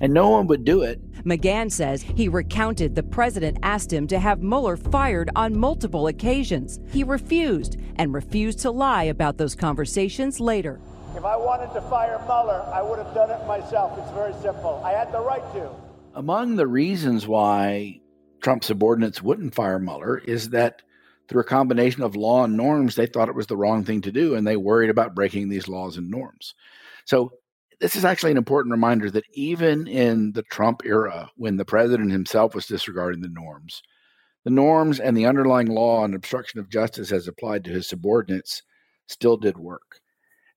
and 0.00 0.14
no 0.14 0.30
one 0.30 0.46
would 0.46 0.64
do 0.64 0.80
it. 0.80 0.98
McGahn 1.26 1.70
says 1.70 2.00
he 2.00 2.26
recounted 2.26 2.94
the 2.94 3.02
president 3.02 3.58
asked 3.62 3.92
him 3.92 4.06
to 4.06 4.18
have 4.18 4.40
Mueller 4.40 4.78
fired 4.78 5.28
on 5.36 5.54
multiple 5.54 6.06
occasions. 6.06 6.80
He 6.90 7.04
refused 7.04 7.76
and 7.96 8.14
refused 8.14 8.60
to 8.60 8.70
lie 8.70 9.04
about 9.04 9.36
those 9.36 9.54
conversations 9.54 10.40
later. 10.40 10.80
If 11.14 11.26
I 11.26 11.36
wanted 11.36 11.74
to 11.74 11.82
fire 11.90 12.18
Mueller, 12.24 12.62
I 12.72 12.80
would 12.80 12.98
have 12.98 13.14
done 13.14 13.30
it 13.30 13.46
myself. 13.46 13.98
It's 13.98 14.10
very 14.12 14.32
simple. 14.40 14.80
I 14.82 14.92
had 14.92 15.12
the 15.12 15.20
right 15.20 15.44
to. 15.52 15.81
Among 16.14 16.56
the 16.56 16.66
reasons 16.66 17.26
why 17.26 18.00
Trump 18.42 18.64
subordinates 18.64 19.22
wouldn't 19.22 19.54
fire 19.54 19.78
Mueller 19.78 20.18
is 20.18 20.50
that 20.50 20.82
through 21.28 21.40
a 21.40 21.44
combination 21.44 22.02
of 22.02 22.16
law 22.16 22.44
and 22.44 22.54
norms, 22.54 22.96
they 22.96 23.06
thought 23.06 23.30
it 23.30 23.34
was 23.34 23.46
the 23.46 23.56
wrong 23.56 23.82
thing 23.82 24.02
to 24.02 24.12
do, 24.12 24.34
and 24.34 24.46
they 24.46 24.56
worried 24.56 24.90
about 24.90 25.14
breaking 25.14 25.48
these 25.48 25.68
laws 25.68 25.96
and 25.96 26.10
norms. 26.10 26.54
So 27.06 27.32
this 27.80 27.96
is 27.96 28.04
actually 28.04 28.32
an 28.32 28.36
important 28.36 28.72
reminder 28.72 29.10
that 29.10 29.24
even 29.32 29.86
in 29.86 30.32
the 30.32 30.42
Trump 30.42 30.82
era, 30.84 31.30
when 31.36 31.56
the 31.56 31.64
president 31.64 32.12
himself 32.12 32.54
was 32.54 32.66
disregarding 32.66 33.22
the 33.22 33.28
norms, 33.28 33.82
the 34.44 34.50
norms 34.50 35.00
and 35.00 35.16
the 35.16 35.24
underlying 35.26 35.68
law 35.68 36.02
on 36.02 36.12
obstruction 36.12 36.60
of 36.60 36.68
justice 36.68 37.10
as 37.10 37.26
applied 37.26 37.64
to 37.64 37.70
his 37.70 37.88
subordinates 37.88 38.62
still 39.08 39.38
did 39.38 39.56
work. 39.56 40.01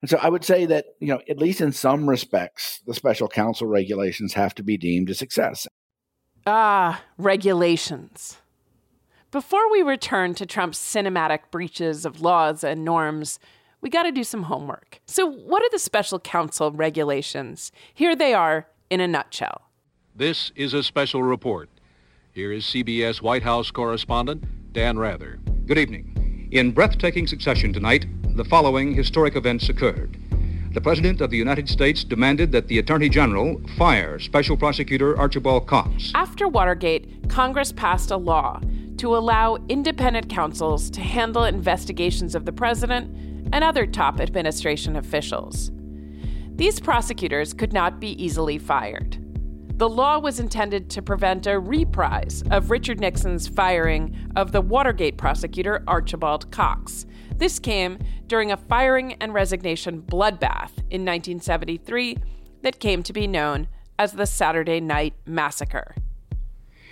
And 0.02 0.10
so 0.10 0.18
I 0.20 0.28
would 0.28 0.44
say 0.44 0.66
that, 0.66 0.86
you 1.00 1.08
know, 1.08 1.20
at 1.28 1.38
least 1.38 1.60
in 1.60 1.72
some 1.72 2.08
respects, 2.08 2.80
the 2.86 2.94
special 2.94 3.28
counsel 3.28 3.66
regulations 3.66 4.34
have 4.34 4.54
to 4.56 4.62
be 4.62 4.76
deemed 4.76 5.10
a 5.10 5.14
success. 5.14 5.66
Ah, 6.46 7.02
regulations. 7.18 8.38
Before 9.32 9.70
we 9.70 9.82
return 9.82 10.34
to 10.34 10.46
Trump's 10.46 10.78
cinematic 10.78 11.50
breaches 11.50 12.04
of 12.04 12.20
laws 12.20 12.62
and 12.62 12.84
norms, 12.84 13.38
we 13.80 13.90
got 13.90 14.04
to 14.04 14.12
do 14.12 14.24
some 14.24 14.44
homework. 14.44 15.00
So, 15.06 15.26
what 15.26 15.62
are 15.62 15.70
the 15.70 15.78
special 15.78 16.20
counsel 16.20 16.70
regulations? 16.70 17.72
Here 17.92 18.14
they 18.14 18.32
are 18.32 18.68
in 18.88 19.00
a 19.00 19.08
nutshell. 19.08 19.62
This 20.14 20.52
is 20.56 20.72
a 20.72 20.82
special 20.82 21.22
report. 21.22 21.68
Here 22.32 22.52
is 22.52 22.64
CBS 22.64 23.20
White 23.20 23.42
House 23.42 23.70
correspondent 23.70 24.44
Dan 24.72 24.98
Rather. 24.98 25.38
Good 25.66 25.78
evening. 25.78 26.48
In 26.52 26.70
breathtaking 26.70 27.26
succession 27.26 27.72
tonight, 27.72 28.06
the 28.36 28.44
following 28.44 28.92
historic 28.92 29.34
events 29.34 29.70
occurred. 29.70 30.18
The 30.74 30.80
President 30.80 31.22
of 31.22 31.30
the 31.30 31.38
United 31.38 31.70
States 31.70 32.04
demanded 32.04 32.52
that 32.52 32.68
the 32.68 32.78
Attorney 32.78 33.08
General 33.08 33.58
fire 33.78 34.18
Special 34.18 34.58
Prosecutor 34.58 35.18
Archibald 35.18 35.66
Cox. 35.66 36.12
After 36.14 36.46
Watergate, 36.46 37.30
Congress 37.30 37.72
passed 37.72 38.10
a 38.10 38.16
law 38.18 38.60
to 38.98 39.16
allow 39.16 39.56
independent 39.70 40.28
counsels 40.28 40.90
to 40.90 41.00
handle 41.00 41.44
investigations 41.44 42.34
of 42.34 42.44
the 42.44 42.52
president 42.52 43.10
and 43.54 43.64
other 43.64 43.86
top 43.86 44.20
administration 44.20 44.96
officials. 44.96 45.70
These 46.56 46.80
prosecutors 46.80 47.54
could 47.54 47.72
not 47.72 48.00
be 48.00 48.22
easily 48.22 48.58
fired. 48.58 49.18
The 49.78 49.88
law 49.88 50.18
was 50.18 50.40
intended 50.40 50.88
to 50.90 51.02
prevent 51.02 51.46
a 51.46 51.58
reprise 51.58 52.42
of 52.50 52.70
Richard 52.70 52.98
Nixon's 53.00 53.46
firing 53.46 54.16
of 54.34 54.52
the 54.52 54.62
Watergate 54.62 55.18
prosecutor 55.18 55.82
Archibald 55.86 56.50
Cox. 56.50 57.06
This 57.38 57.58
came 57.58 57.98
during 58.26 58.50
a 58.50 58.56
firing 58.56 59.12
and 59.14 59.34
resignation 59.34 60.00
bloodbath 60.00 60.78
in 60.90 61.04
1973 61.04 62.16
that 62.62 62.80
came 62.80 63.02
to 63.02 63.12
be 63.12 63.26
known 63.26 63.68
as 63.98 64.12
the 64.12 64.24
Saturday 64.24 64.80
Night 64.80 65.12
Massacre. 65.26 65.94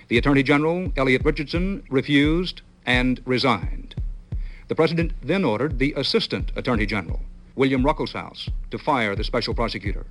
The 0.09 0.19
Attorney 0.19 0.43
General, 0.43 0.93
Elliot 0.99 1.25
Richardson, 1.25 1.83
refused 1.89 2.61
and 2.85 3.23
resigned. 3.25 3.95
The 4.69 4.75
President 4.75 5.13
then 5.23 5.45
ordered 5.45 5.79
the 5.79 5.95
Assistant 5.97 6.53
Attorney 6.57 6.85
General, 6.85 7.21
William 7.57 7.83
Ruckelshaus, 7.83 8.51
to 8.71 8.79
fire 8.79 9.17
the 9.17 9.25
special 9.25 9.55
prosecutor. 9.55 10.05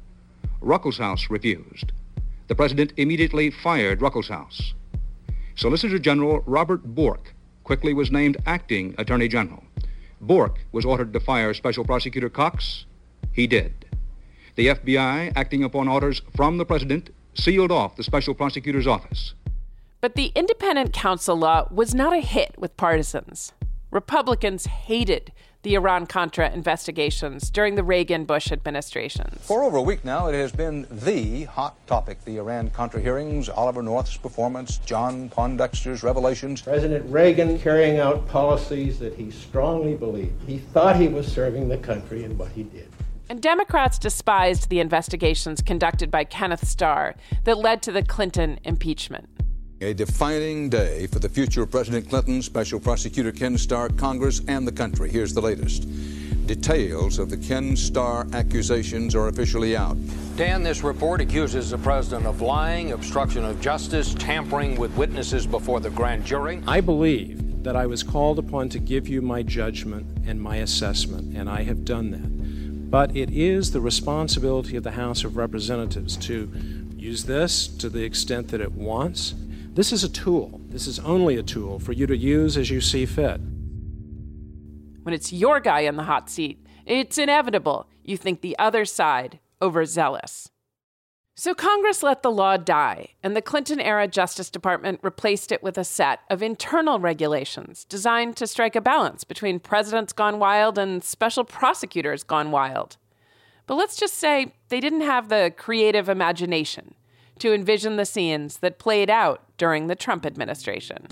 Ruckelshaus 0.61 1.29
refused. 1.29 1.91
The 2.47 2.55
President 2.55 2.91
immediately 2.97 3.51
fired 3.51 3.99
Ruckelshaus. 3.99 4.73
Solicitor 5.55 5.99
General 5.99 6.41
Robert 6.47 6.95
Bork 6.95 7.35
quickly 7.63 7.93
was 7.93 8.11
named 8.11 8.37
acting 8.47 8.95
Attorney 8.97 9.27
General. 9.27 9.63
Bork 10.27 10.59
was 10.71 10.85
ordered 10.85 11.13
to 11.13 11.19
fire 11.19 11.53
Special 11.53 11.83
Prosecutor 11.83 12.29
Cox. 12.29 12.85
He 13.31 13.47
did. 13.47 13.85
The 14.55 14.67
FBI, 14.67 15.33
acting 15.35 15.63
upon 15.63 15.87
orders 15.87 16.21
from 16.35 16.57
the 16.57 16.65
President, 16.65 17.09
sealed 17.33 17.71
off 17.71 17.95
the 17.95 18.03
Special 18.03 18.33
Prosecutor's 18.33 18.87
office. 18.87 19.33
But 20.01 20.15
the 20.15 20.31
independent 20.35 20.93
counsel 20.93 21.35
law 21.35 21.67
was 21.71 21.95
not 21.95 22.13
a 22.13 22.19
hit 22.19 22.55
with 22.57 22.77
partisans. 22.77 23.53
Republicans 23.89 24.65
hated 24.65 25.31
the 25.63 25.75
Iran 25.75 26.05
Contra 26.05 26.51
investigations 26.51 27.49
during 27.49 27.75
the 27.75 27.83
Reagan 27.83 28.25
Bush 28.25 28.51
administrations. 28.51 29.45
For 29.45 29.63
over 29.63 29.77
a 29.77 29.81
week 29.81 30.03
now, 30.03 30.27
it 30.27 30.33
has 30.33 30.51
been 30.51 30.85
the 30.91 31.45
hot 31.45 31.75
topic 31.87 32.23
the 32.25 32.37
Iran 32.37 32.69
Contra 32.69 32.99
hearings, 32.99 33.47
Oliver 33.47 33.81
North's 33.81 34.17
performance, 34.17 34.77
John 34.79 35.29
Poindexter's 35.29 36.03
revelations. 36.03 36.61
President 36.61 37.09
Reagan 37.09 37.57
carrying 37.59 37.97
out 37.97 38.27
policies 38.27 38.99
that 38.99 39.15
he 39.15 39.31
strongly 39.31 39.95
believed. 39.95 40.33
He 40.45 40.57
thought 40.57 40.97
he 40.97 41.07
was 41.07 41.31
serving 41.31 41.69
the 41.69 41.77
country 41.77 42.25
in 42.25 42.37
what 42.37 42.51
he 42.51 42.63
did. 42.63 42.89
And 43.29 43.41
Democrats 43.41 43.97
despised 43.97 44.69
the 44.69 44.81
investigations 44.81 45.61
conducted 45.61 46.11
by 46.11 46.25
Kenneth 46.25 46.67
Starr 46.67 47.15
that 47.45 47.57
led 47.57 47.81
to 47.83 47.91
the 47.91 48.03
Clinton 48.03 48.59
impeachment. 48.65 49.29
A 49.83 49.93
defining 49.93 50.69
day 50.69 51.07
for 51.07 51.19
the 51.19 51.27
future 51.27 51.63
of 51.63 51.71
President 51.71 52.07
Clinton, 52.07 52.41
Special 52.41 52.79
Prosecutor 52.79 53.33
Ken 53.33 53.57
Starr, 53.57 53.89
Congress, 53.89 54.39
and 54.47 54.65
the 54.65 54.71
country. 54.71 55.11
Here's 55.11 55.33
the 55.33 55.41
latest. 55.41 55.85
Details 56.47 57.19
of 57.19 57.29
the 57.29 57.35
Ken 57.35 57.75
Starr 57.75 58.25
accusations 58.31 59.13
are 59.13 59.27
officially 59.27 59.75
out. 59.75 59.97
Dan, 60.37 60.63
this 60.63 60.83
report 60.83 61.19
accuses 61.19 61.69
the 61.69 61.77
president 61.77 62.25
of 62.25 62.39
lying, 62.39 62.93
obstruction 62.93 63.43
of 63.43 63.59
justice, 63.59 64.13
tampering 64.13 64.77
with 64.77 64.95
witnesses 64.95 65.45
before 65.45 65.81
the 65.81 65.89
grand 65.89 66.23
jury. 66.23 66.61
I 66.65 66.79
believe 66.79 67.63
that 67.65 67.75
I 67.75 67.85
was 67.85 68.03
called 68.03 68.39
upon 68.39 68.69
to 68.69 68.79
give 68.79 69.09
you 69.09 69.21
my 69.21 69.43
judgment 69.43 70.05
and 70.25 70.41
my 70.41 70.57
assessment, 70.57 71.35
and 71.35 71.49
I 71.49 71.63
have 71.63 71.83
done 71.83 72.11
that. 72.11 72.89
But 72.89 73.17
it 73.17 73.31
is 73.31 73.71
the 73.71 73.81
responsibility 73.81 74.77
of 74.77 74.83
the 74.83 74.91
House 74.91 75.25
of 75.25 75.35
Representatives 75.35 76.15
to 76.17 76.49
use 76.95 77.25
this 77.25 77.67
to 77.67 77.89
the 77.89 78.05
extent 78.05 78.47
that 78.47 78.61
it 78.61 78.71
wants 78.71 79.35
this 79.73 79.91
is 79.91 80.03
a 80.03 80.09
tool. 80.09 80.61
This 80.69 80.85
is 80.85 80.99
only 80.99 81.37
a 81.37 81.43
tool 81.43 81.79
for 81.79 81.93
you 81.93 82.05
to 82.05 82.15
use 82.15 82.57
as 82.57 82.69
you 82.69 82.79
see 82.79 83.05
fit. 83.05 83.41
When 85.01 85.13
it's 85.13 85.33
your 85.33 85.59
guy 85.59 85.81
in 85.81 85.97
the 85.97 86.03
hot 86.03 86.29
seat, 86.29 86.65
it's 86.85 87.17
inevitable 87.17 87.87
you 88.03 88.15
think 88.15 88.41
the 88.41 88.57
other 88.59 88.85
side 88.85 89.39
overzealous. 89.61 90.49
So 91.35 91.55
Congress 91.55 92.03
let 92.03 92.21
the 92.21 92.29
law 92.29 92.57
die, 92.57 93.07
and 93.23 93.35
the 93.35 93.41
Clinton 93.41 93.79
era 93.79 94.07
Justice 94.07 94.51
Department 94.51 94.99
replaced 95.01 95.51
it 95.51 95.63
with 95.63 95.79
a 95.79 95.83
set 95.83 96.19
of 96.29 96.43
internal 96.43 96.99
regulations 96.99 97.85
designed 97.85 98.37
to 98.37 98.45
strike 98.45 98.75
a 98.75 98.81
balance 98.81 99.23
between 99.23 99.59
presidents 99.59 100.13
gone 100.13 100.37
wild 100.37 100.77
and 100.77 101.03
special 101.03 101.43
prosecutors 101.43 102.23
gone 102.23 102.51
wild. 102.51 102.97
But 103.65 103.75
let's 103.75 103.95
just 103.95 104.13
say 104.13 104.53
they 104.69 104.79
didn't 104.79 105.01
have 105.01 105.29
the 105.29 105.51
creative 105.57 106.07
imagination 106.07 106.93
to 107.43 107.53
envision 107.53 107.97
the 107.97 108.05
scenes 108.05 108.55
that 108.59 108.79
played 108.79 109.09
out 109.09 109.41
during 109.57 109.87
the 109.87 109.95
Trump 109.95 110.25
administration. 110.25 111.05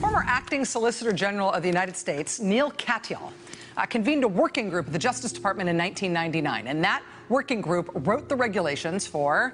Former 0.00 0.22
acting 0.24 0.64
Solicitor 0.64 1.12
General 1.12 1.50
of 1.50 1.62
the 1.62 1.68
United 1.68 1.96
States, 1.96 2.38
Neal 2.38 2.70
Katyal, 2.70 3.32
uh, 3.76 3.84
convened 3.84 4.22
a 4.22 4.28
working 4.28 4.70
group 4.70 4.86
at 4.86 4.92
the 4.92 5.00
Justice 5.00 5.32
Department 5.32 5.68
in 5.68 5.76
1999, 5.76 6.68
and 6.68 6.84
that 6.84 7.02
working 7.28 7.60
group 7.60 7.90
wrote 8.06 8.28
the 8.28 8.36
regulations 8.36 9.04
for 9.04 9.52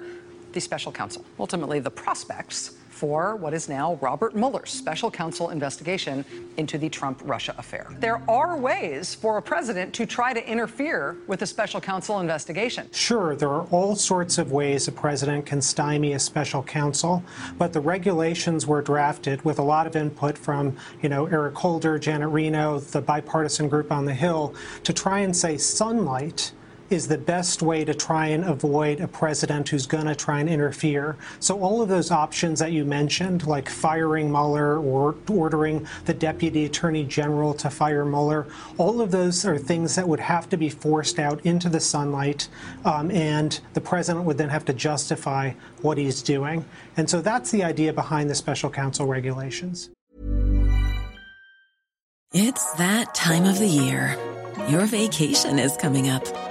the 0.51 0.61
special 0.61 0.91
counsel. 0.91 1.25
Ultimately, 1.39 1.79
the 1.79 1.89
prospects 1.89 2.75
for 3.01 3.35
what 3.35 3.51
is 3.51 3.67
now 3.67 3.95
Robert 3.95 4.35
Mueller's 4.35 4.69
special 4.69 5.09
counsel 5.09 5.49
investigation 5.49 6.23
into 6.57 6.77
the 6.77 6.87
Trump 6.87 7.19
Russia 7.25 7.55
affair. 7.57 7.87
There 7.99 8.21
are 8.29 8.55
ways 8.55 9.15
for 9.15 9.39
a 9.39 9.41
president 9.41 9.91
to 9.95 10.05
try 10.05 10.33
to 10.33 10.47
interfere 10.47 11.17
with 11.25 11.41
a 11.41 11.47
special 11.47 11.81
counsel 11.81 12.19
investigation. 12.19 12.87
Sure, 12.91 13.35
there 13.35 13.49
are 13.49 13.65
all 13.71 13.95
sorts 13.95 14.37
of 14.37 14.51
ways 14.51 14.87
a 14.87 14.91
president 14.91 15.47
can 15.47 15.63
stymie 15.63 16.13
a 16.13 16.19
special 16.19 16.61
counsel, 16.61 17.23
but 17.57 17.73
the 17.73 17.81
regulations 17.81 18.67
were 18.67 18.83
drafted 18.83 19.43
with 19.43 19.57
a 19.57 19.63
lot 19.63 19.87
of 19.87 19.95
input 19.95 20.37
from, 20.37 20.77
you 21.01 21.09
know, 21.09 21.25
Eric 21.25 21.55
Holder, 21.55 21.97
Janet 21.97 22.29
Reno, 22.29 22.79
the 22.81 23.01
bipartisan 23.01 23.67
group 23.67 23.91
on 23.91 24.05
the 24.05 24.13
Hill 24.13 24.53
to 24.83 24.93
try 24.93 25.21
and 25.21 25.35
say 25.35 25.57
sunlight 25.57 26.51
is 26.91 27.07
the 27.07 27.17
best 27.17 27.61
way 27.61 27.85
to 27.85 27.93
try 27.93 28.27
and 28.27 28.43
avoid 28.43 28.99
a 28.99 29.07
president 29.07 29.69
who's 29.69 29.87
going 29.87 30.05
to 30.05 30.15
try 30.15 30.39
and 30.39 30.49
interfere. 30.49 31.15
So 31.39 31.61
all 31.61 31.81
of 31.81 31.87
those 31.87 32.11
options 32.11 32.59
that 32.59 32.71
you 32.71 32.83
mentioned, 32.83 33.47
like 33.47 33.69
firing 33.69 34.29
Mueller 34.29 34.77
or 34.77 35.15
ordering 35.29 35.87
the 36.05 36.13
deputy 36.13 36.65
attorney 36.65 37.05
general 37.05 37.53
to 37.55 37.69
fire 37.69 38.03
Mueller, 38.03 38.45
all 38.77 38.99
of 38.99 39.11
those 39.11 39.45
are 39.45 39.57
things 39.57 39.95
that 39.95 40.07
would 40.07 40.19
have 40.19 40.49
to 40.49 40.57
be 40.57 40.69
forced 40.69 41.17
out 41.17 41.45
into 41.45 41.69
the 41.69 41.79
sunlight, 41.79 42.49
um, 42.83 43.09
and 43.11 43.61
the 43.73 43.81
president 43.81 44.25
would 44.25 44.37
then 44.37 44.49
have 44.49 44.65
to 44.65 44.73
justify 44.73 45.53
what 45.81 45.97
he's 45.97 46.21
doing. 46.21 46.65
And 46.97 47.09
so 47.09 47.21
that's 47.21 47.51
the 47.51 47.63
idea 47.63 47.93
behind 47.93 48.29
the 48.29 48.35
special 48.35 48.69
counsel 48.69 49.05
regulations. 49.05 49.89
It's 52.33 52.73
that 52.73 53.13
time 53.13 53.45
of 53.45 53.59
the 53.59 53.67
year. 53.67 54.17
Your 54.69 54.85
vacation 54.85 55.59
is 55.59 55.75
coming 55.77 56.09
up. 56.09 56.50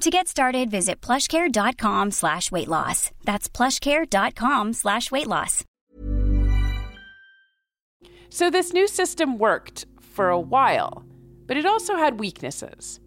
To 0.00 0.10
get 0.10 0.28
started, 0.28 0.70
visit 0.70 1.02
plushcare.com 1.02 2.12
slash 2.12 2.50
weight 2.50 2.68
loss. 2.68 3.10
That's 3.24 3.50
plushcare.com 3.50 4.72
slash 4.72 5.10
weight 5.10 5.26
loss. 5.26 5.62
So 8.30 8.48
this 8.48 8.72
new 8.72 8.88
system 8.88 9.36
worked 9.36 9.84
for 10.00 10.30
a 10.30 10.40
while, 10.40 11.04
but 11.46 11.58
it 11.58 11.66
also 11.66 11.96
had 11.96 12.18
weaknesses. 12.18 12.98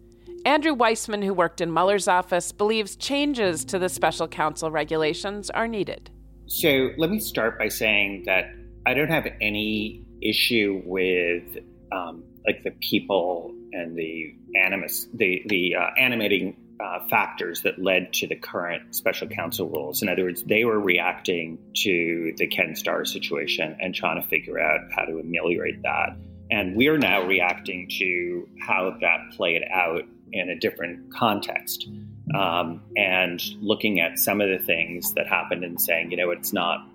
Andrew 0.46 0.76
Weissmann, 0.76 1.24
who 1.24 1.34
worked 1.34 1.60
in 1.60 1.72
Mueller's 1.72 2.06
office, 2.06 2.52
believes 2.52 2.94
changes 2.94 3.64
to 3.64 3.80
the 3.80 3.88
special 3.88 4.28
counsel 4.28 4.70
regulations 4.70 5.50
are 5.50 5.66
needed. 5.66 6.10
So 6.46 6.90
let 6.96 7.10
me 7.10 7.18
start 7.18 7.58
by 7.58 7.70
saying 7.70 8.22
that 8.26 8.44
I 8.86 8.94
don't 8.94 9.10
have 9.10 9.26
any 9.40 10.04
issue 10.22 10.80
with 10.84 11.58
um, 11.90 12.22
like 12.46 12.62
the 12.62 12.70
people 12.80 13.52
and 13.72 13.96
the 13.96 14.36
animus, 14.62 15.08
the 15.12 15.42
the 15.46 15.74
uh, 15.74 15.90
animating 15.98 16.56
uh, 16.80 17.06
factors 17.08 17.62
that 17.62 17.78
led 17.78 18.12
to 18.12 18.26
the 18.26 18.36
current 18.36 18.94
special 18.94 19.28
counsel 19.28 19.68
rules. 19.68 20.02
In 20.02 20.08
other 20.08 20.24
words, 20.24 20.42
they 20.44 20.64
were 20.64 20.80
reacting 20.80 21.58
to 21.76 22.32
the 22.36 22.46
Ken 22.46 22.74
Starr 22.74 23.04
situation 23.04 23.76
and 23.80 23.94
trying 23.94 24.20
to 24.20 24.28
figure 24.28 24.58
out 24.58 24.80
how 24.94 25.04
to 25.04 25.18
ameliorate 25.18 25.82
that. 25.82 26.16
And 26.50 26.76
we're 26.76 26.98
now 26.98 27.22
reacting 27.22 27.88
to 27.98 28.48
how 28.60 28.96
that 29.00 29.18
played 29.36 29.62
out 29.72 30.02
in 30.32 30.50
a 30.50 30.58
different 30.58 31.12
context. 31.12 31.88
Um, 32.36 32.82
and 32.96 33.40
looking 33.60 34.00
at 34.00 34.18
some 34.18 34.40
of 34.40 34.48
the 34.48 34.64
things 34.64 35.14
that 35.14 35.26
happened 35.26 35.62
and 35.64 35.80
saying, 35.80 36.10
you 36.10 36.16
know, 36.16 36.30
it's 36.30 36.52
not 36.52 36.88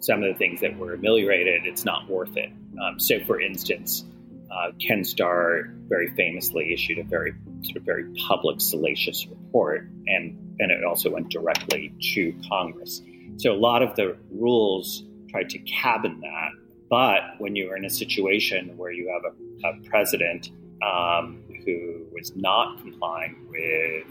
some 0.00 0.22
of 0.22 0.32
the 0.32 0.38
things 0.38 0.60
that 0.60 0.76
were 0.78 0.94
ameliorated, 0.94 1.66
it's 1.66 1.84
not 1.84 2.08
worth 2.08 2.36
it. 2.36 2.50
Um, 2.82 2.98
so, 2.98 3.20
for 3.20 3.40
instance, 3.40 4.04
uh, 4.50 4.72
Ken 4.80 5.04
Starr 5.04 5.72
very 5.88 6.10
famously 6.16 6.72
issued 6.72 6.98
a 6.98 7.04
very 7.04 7.34
sort 7.62 7.76
of 7.76 7.82
very 7.84 8.04
public, 8.28 8.60
salacious 8.60 9.26
report, 9.26 9.88
and 10.06 10.36
and 10.58 10.70
it 10.70 10.84
also 10.84 11.10
went 11.10 11.30
directly 11.30 11.94
to 12.14 12.34
Congress. 12.48 13.00
So 13.38 13.52
a 13.52 13.56
lot 13.56 13.82
of 13.82 13.96
the 13.96 14.16
rules 14.30 15.04
tried 15.30 15.48
to 15.50 15.58
cabin 15.60 16.20
that, 16.20 16.50
but 16.90 17.20
when 17.38 17.56
you 17.56 17.70
are 17.70 17.76
in 17.76 17.84
a 17.84 17.90
situation 17.90 18.76
where 18.76 18.92
you 18.92 19.08
have 19.08 19.32
a, 19.32 19.68
a 19.68 19.88
president 19.88 20.50
um, 20.82 21.42
who 21.64 22.06
was 22.12 22.34
not 22.36 22.78
complying 22.80 23.46
with 23.48 24.06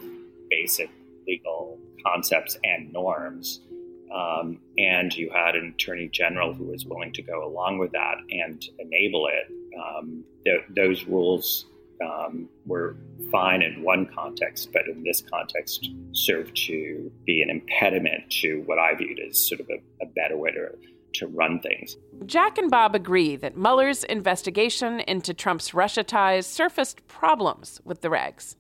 basic 0.50 0.90
legal 1.28 1.78
concepts 2.04 2.58
and 2.64 2.92
norms, 2.92 3.62
um, 4.14 4.60
and 4.78 5.16
you 5.16 5.30
had 5.30 5.56
an 5.56 5.74
attorney 5.76 6.08
general 6.08 6.54
who 6.54 6.64
was 6.64 6.86
willing 6.86 7.14
to 7.14 7.22
go 7.22 7.46
along 7.46 7.78
with 7.78 7.92
that 7.92 8.16
and 8.32 8.66
enable 8.80 9.28
it, 9.28 9.52
um, 9.80 10.24
th- 10.46 10.62
those 10.76 11.06
rules 11.06 11.66
um, 12.02 12.50
were 12.66 12.96
fine 13.32 13.62
in 13.62 13.84
one 13.84 14.08
context, 14.14 14.72
but 14.72 14.84
in 14.88 15.04
this 15.04 15.22
context 15.22 15.90
served 16.12 16.56
to 16.68 17.12
be 17.26 17.42
an 17.42 17.50
impediment 17.50 18.30
to 18.30 18.64
what 18.66 18.80
I 18.80 18.96
viewed 18.96 19.20
as 19.20 19.48
sort 19.48 19.62
of 19.62 19.70
a, 19.70 20.04
a 20.04 20.08
better 20.16 20.38
way 20.38 20.52
to, 20.52 20.70
to 21.16 21.28
run 21.28 21.60
things. 21.60 21.98
Jack 22.26 22.58
and 22.58 22.72
Bob 22.72 22.96
agree 22.96 23.36
that 23.36 23.58
Mueller's 23.58 24.04
investigation 24.06 25.02
into 25.02 25.34
Trump's 25.34 25.74
Russia 25.74 26.04
ties 26.04 26.48
surfaced 26.48 27.06
problems 27.08 27.82
with 27.84 28.02
the 28.02 28.10
regs. 28.10 28.56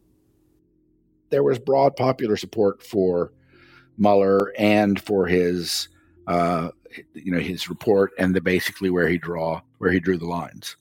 There 1.29 1.43
was 1.43 1.59
broad 1.59 1.95
popular 1.95 2.37
support 2.37 2.81
for 2.81 3.31
Mueller 3.97 4.51
and 4.57 4.99
for 4.99 5.27
his, 5.27 5.89
uh, 6.27 6.69
you 7.13 7.31
know, 7.31 7.39
his 7.39 7.69
report 7.69 8.11
and 8.17 8.35
the 8.35 8.41
basically 8.41 8.89
where 8.89 9.07
he 9.07 9.17
draw 9.17 9.61
where 9.77 9.91
he 9.91 9.99
drew 9.99 10.17
the 10.17 10.25
lines. 10.25 10.75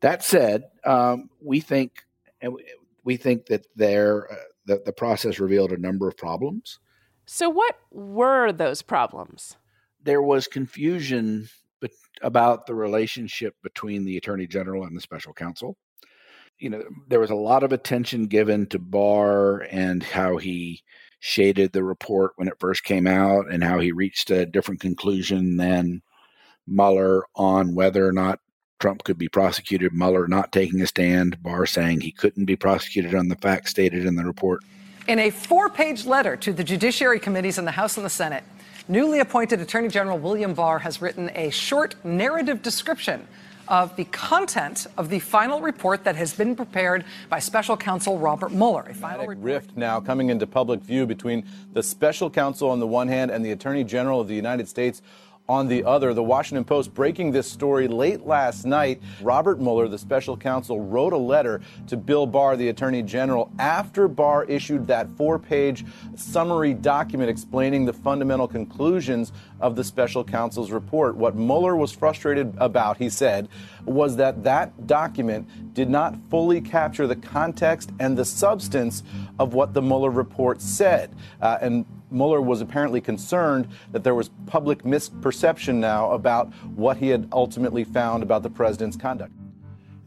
That 0.00 0.22
said, 0.22 0.64
um, 0.84 1.30
we 1.40 1.60
think 1.60 2.04
and 2.40 2.56
we 3.04 3.16
think 3.16 3.46
that 3.46 3.66
there 3.76 4.30
uh, 4.32 4.36
that 4.66 4.84
the 4.84 4.92
process 4.92 5.38
revealed 5.38 5.72
a 5.72 5.78
number 5.78 6.08
of 6.08 6.16
problems. 6.16 6.78
So, 7.26 7.48
what 7.48 7.76
were 7.90 8.52
those 8.52 8.82
problems? 8.82 9.56
There 10.02 10.22
was 10.22 10.46
confusion 10.46 11.48
about 12.22 12.66
the 12.66 12.74
relationship 12.74 13.54
between 13.62 14.04
the 14.04 14.16
attorney 14.16 14.46
general 14.46 14.84
and 14.84 14.96
the 14.96 15.00
special 15.00 15.32
counsel. 15.32 15.76
You 16.58 16.70
know, 16.70 16.84
there 17.08 17.20
was 17.20 17.30
a 17.30 17.34
lot 17.34 17.64
of 17.64 17.72
attention 17.72 18.26
given 18.26 18.66
to 18.66 18.78
Barr 18.78 19.66
and 19.70 20.02
how 20.02 20.36
he 20.36 20.82
shaded 21.24 21.72
the 21.72 21.82
report 21.82 22.32
when 22.36 22.48
it 22.48 22.60
first 22.60 22.84
came 22.84 23.06
out 23.06 23.50
and 23.50 23.64
how 23.64 23.78
he 23.78 23.90
reached 23.92 24.30
a 24.30 24.44
different 24.44 24.78
conclusion 24.78 25.56
than 25.56 26.02
Mueller 26.66 27.24
on 27.34 27.74
whether 27.74 28.06
or 28.06 28.12
not 28.12 28.40
Trump 28.78 29.04
could 29.04 29.16
be 29.16 29.30
prosecuted. 29.30 29.94
Mueller 29.94 30.28
not 30.28 30.52
taking 30.52 30.82
a 30.82 30.86
stand, 30.86 31.42
Barr 31.42 31.64
saying 31.64 32.02
he 32.02 32.12
couldn't 32.12 32.44
be 32.44 32.56
prosecuted 32.56 33.14
on 33.14 33.28
the 33.28 33.36
facts 33.36 33.70
stated 33.70 34.04
in 34.04 34.16
the 34.16 34.24
report. 34.24 34.60
In 35.08 35.18
a 35.18 35.30
four 35.30 35.70
page 35.70 36.04
letter 36.04 36.36
to 36.36 36.52
the 36.52 36.62
Judiciary 36.62 37.18
Committees 37.18 37.56
in 37.56 37.64
the 37.64 37.70
House 37.70 37.96
and 37.96 38.04
the 38.04 38.10
Senate, 38.10 38.44
newly 38.86 39.20
appointed 39.20 39.62
Attorney 39.62 39.88
General 39.88 40.18
William 40.18 40.52
Barr 40.52 40.78
has 40.80 41.00
written 41.00 41.30
a 41.34 41.48
short 41.48 41.94
narrative 42.04 42.60
description 42.60 43.26
of 43.68 43.94
the 43.96 44.04
content 44.06 44.86
of 44.98 45.08
the 45.08 45.18
final 45.18 45.60
report 45.60 46.04
that 46.04 46.16
has 46.16 46.34
been 46.34 46.54
prepared 46.56 47.04
by 47.28 47.38
special 47.38 47.76
counsel 47.76 48.18
Robert 48.18 48.52
Mueller. 48.52 48.86
A 48.90 48.94
final 48.94 49.26
rift 49.26 49.76
now 49.76 50.00
coming 50.00 50.30
into 50.30 50.46
public 50.46 50.80
view 50.80 51.06
between 51.06 51.44
the 51.72 51.82
special 51.82 52.30
counsel 52.30 52.70
on 52.70 52.80
the 52.80 52.86
one 52.86 53.08
hand 53.08 53.30
and 53.30 53.44
the 53.44 53.52
Attorney 53.52 53.84
General 53.84 54.20
of 54.20 54.28
the 54.28 54.34
United 54.34 54.68
States 54.68 55.02
on 55.48 55.68
the 55.68 55.84
other. 55.84 56.14
The 56.14 56.22
Washington 56.22 56.64
Post 56.64 56.94
breaking 56.94 57.32
this 57.32 57.50
story 57.50 57.86
late 57.86 58.26
last 58.26 58.64
night. 58.64 59.02
Robert 59.20 59.60
Mueller, 59.60 59.88
the 59.88 59.98
special 59.98 60.36
counsel, 60.36 60.80
wrote 60.80 61.12
a 61.12 61.18
letter 61.18 61.60
to 61.88 61.96
Bill 61.96 62.26
Barr, 62.26 62.56
the 62.56 62.68
attorney 62.68 63.02
general, 63.02 63.50
after 63.58 64.08
Barr 64.08 64.44
issued 64.44 64.86
that 64.86 65.08
four 65.16 65.38
page 65.38 65.84
summary 66.16 66.72
document 66.72 67.28
explaining 67.28 67.84
the 67.84 67.92
fundamental 67.92 68.48
conclusions 68.48 69.32
of 69.60 69.76
the 69.76 69.84
special 69.84 70.24
counsel's 70.24 70.70
report. 70.70 71.14
What 71.14 71.36
Mueller 71.36 71.76
was 71.76 71.92
frustrated 71.92 72.54
about, 72.56 72.96
he 72.96 73.10
said, 73.10 73.48
was 73.84 74.16
that 74.16 74.42
that 74.44 74.86
document 74.86 75.74
did 75.74 75.90
not 75.90 76.16
fully 76.30 76.60
capture 76.60 77.06
the 77.06 77.16
context 77.16 77.90
and 78.00 78.16
the 78.16 78.24
substance 78.24 79.02
of 79.38 79.54
what 79.54 79.74
the 79.74 79.82
Mueller 79.82 80.10
report 80.10 80.60
said. 80.60 81.14
Uh, 81.40 81.58
and 81.60 81.84
Mueller 82.10 82.40
was 82.40 82.60
apparently 82.60 83.00
concerned 83.00 83.68
that 83.92 84.04
there 84.04 84.14
was 84.14 84.30
public 84.46 84.82
misperception 84.82 85.76
now 85.76 86.12
about 86.12 86.52
what 86.76 86.96
he 86.96 87.08
had 87.08 87.28
ultimately 87.32 87.84
found 87.84 88.22
about 88.22 88.42
the 88.42 88.50
president's 88.50 88.96
conduct. 88.96 89.32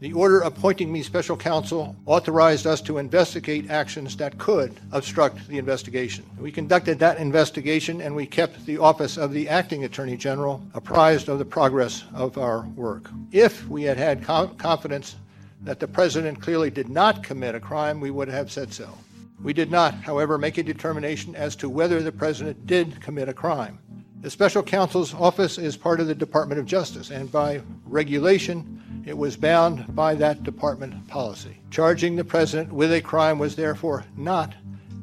The 0.00 0.12
order 0.12 0.42
appointing 0.42 0.92
me 0.92 1.02
special 1.02 1.36
counsel 1.36 1.96
authorized 2.06 2.68
us 2.68 2.80
to 2.82 2.98
investigate 2.98 3.68
actions 3.68 4.16
that 4.18 4.38
could 4.38 4.78
obstruct 4.92 5.48
the 5.48 5.58
investigation. 5.58 6.24
We 6.38 6.52
conducted 6.52 7.00
that 7.00 7.18
investigation 7.18 8.00
and 8.00 8.14
we 8.14 8.24
kept 8.24 8.64
the 8.64 8.78
office 8.78 9.16
of 9.16 9.32
the 9.32 9.48
acting 9.48 9.82
attorney 9.82 10.16
general 10.16 10.62
apprised 10.72 11.28
of 11.28 11.40
the 11.40 11.44
progress 11.44 12.04
of 12.14 12.38
our 12.38 12.60
work. 12.76 13.10
If 13.32 13.66
we 13.68 13.82
had 13.82 13.96
had 13.96 14.22
confidence 14.22 15.16
that 15.62 15.80
the 15.80 15.88
president 15.88 16.40
clearly 16.40 16.70
did 16.70 16.88
not 16.88 17.24
commit 17.24 17.56
a 17.56 17.60
crime, 17.60 17.98
we 17.98 18.12
would 18.12 18.28
have 18.28 18.52
said 18.52 18.72
so. 18.72 18.96
We 19.42 19.52
did 19.52 19.72
not, 19.72 19.94
however, 19.94 20.38
make 20.38 20.58
a 20.58 20.62
determination 20.62 21.34
as 21.34 21.56
to 21.56 21.68
whether 21.68 22.00
the 22.00 22.12
president 22.12 22.68
did 22.68 23.00
commit 23.00 23.28
a 23.28 23.34
crime. 23.34 23.80
The 24.20 24.30
special 24.30 24.62
counsel's 24.62 25.12
office 25.14 25.58
is 25.58 25.76
part 25.76 25.98
of 25.98 26.06
the 26.06 26.14
Department 26.14 26.60
of 26.60 26.66
Justice, 26.66 27.10
and 27.10 27.30
by 27.30 27.62
regulation, 27.84 28.77
it 29.08 29.16
was 29.16 29.38
bound 29.38 29.96
by 29.96 30.14
that 30.14 30.42
department 30.42 31.08
policy. 31.08 31.58
Charging 31.70 32.14
the 32.14 32.24
president 32.24 32.70
with 32.70 32.92
a 32.92 33.00
crime 33.00 33.38
was 33.38 33.56
therefore 33.56 34.04
not 34.18 34.54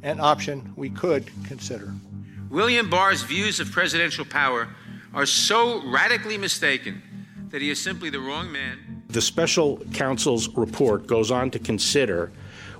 an 0.03 0.19
option 0.19 0.71
we 0.75 0.91
could 0.91 1.31
consider. 1.47 1.91
William 2.51 2.87
Barr's 2.87 3.23
views 3.23 3.59
of 3.59 3.71
presidential 3.71 4.23
power 4.23 4.67
are 5.15 5.25
so 5.25 5.81
radically 5.89 6.37
mistaken 6.37 7.01
that 7.49 7.63
he 7.63 7.71
is 7.71 7.81
simply 7.81 8.11
the 8.11 8.19
wrong 8.19 8.51
man. 8.51 9.03
The 9.09 9.21
special 9.21 9.77
counsel's 9.91 10.49
report 10.49 11.07
goes 11.07 11.31
on 11.31 11.49
to 11.49 11.57
consider 11.57 12.31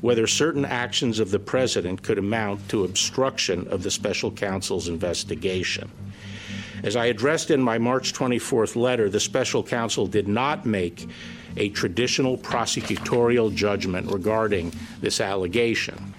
whether 0.02 0.28
certain 0.28 0.64
actions 0.64 1.20
of 1.20 1.32
the 1.32 1.40
president 1.40 2.04
could 2.04 2.20
amount 2.20 2.70
to 2.70 2.84
obstruction 2.84 3.68
of 3.70 3.82
the 3.82 3.90
special 3.90 4.30
counsel's 4.30 4.88
investigation. 4.88 5.90
As 6.86 6.96
I 6.96 7.08
addressed 7.08 7.50
in 7.50 7.64
my 7.64 7.80
March 7.80 8.14
24th 8.14 8.76
letter, 8.76 9.10
the 9.10 9.20
special 9.20 9.64
counsel 9.64 10.06
did 10.06 10.28
not 10.28 10.68
make 10.68 11.08
a 11.58 11.70
traditional 11.70 12.38
prosecutorial 12.38 13.52
judgment 13.52 14.12
regarding 14.12 14.72
this 15.02 15.20
allegation. 15.20 16.14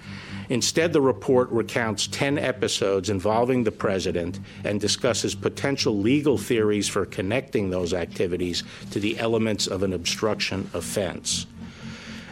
Instead, 0.49 0.91
the 0.91 0.99
report 0.99 1.49
recounts 1.51 2.07
10 2.07 2.37
episodes 2.37 3.09
involving 3.09 3.63
the 3.63 3.71
president 3.71 4.41
and 4.65 4.81
discusses 4.81 5.35
potential 5.35 5.97
legal 5.97 6.37
theories 6.37 6.89
for 6.89 7.05
connecting 7.05 7.69
those 7.69 7.93
activities 7.93 8.65
to 8.91 8.99
the 8.99 9.17
elements 9.19 9.67
of 9.67 9.83
an 9.83 9.93
obstruction 9.93 10.69
offense. 10.73 11.47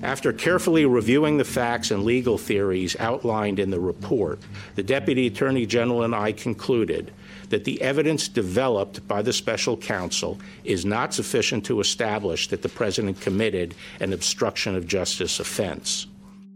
After 0.04 0.34
carefully 0.34 0.86
reviewing 0.86 1.38
the 1.38 1.46
facts 1.46 1.90
and 1.90 2.04
legal 2.04 2.38
theories 2.38 2.96
outlined 3.00 3.60
in 3.60 3.70
the 3.70 3.80
report, 3.80 4.40
the 4.76 4.84
Deputy 4.84 5.28
Attorney 5.28 5.66
General 5.66 6.04
and 6.04 6.14
I 6.14 6.34
concluded 6.34 7.12
that 7.50 7.64
the 7.64 7.82
evidence 7.82 8.28
developed 8.28 9.08
by 9.08 9.22
the 9.22 9.34
special 9.34 9.78
counsel 9.78 10.40
is 10.64 10.86
not 10.86 11.14
sufficient 11.14 11.66
to 11.66 11.80
establish 11.80 12.50
that 12.50 12.62
the 12.62 12.70
president 12.70 13.22
committed 13.22 13.76
an 14.00 14.14
obstruction 14.14 14.76
of 14.76 14.88
justice 14.88 15.40
offense. 15.40 16.08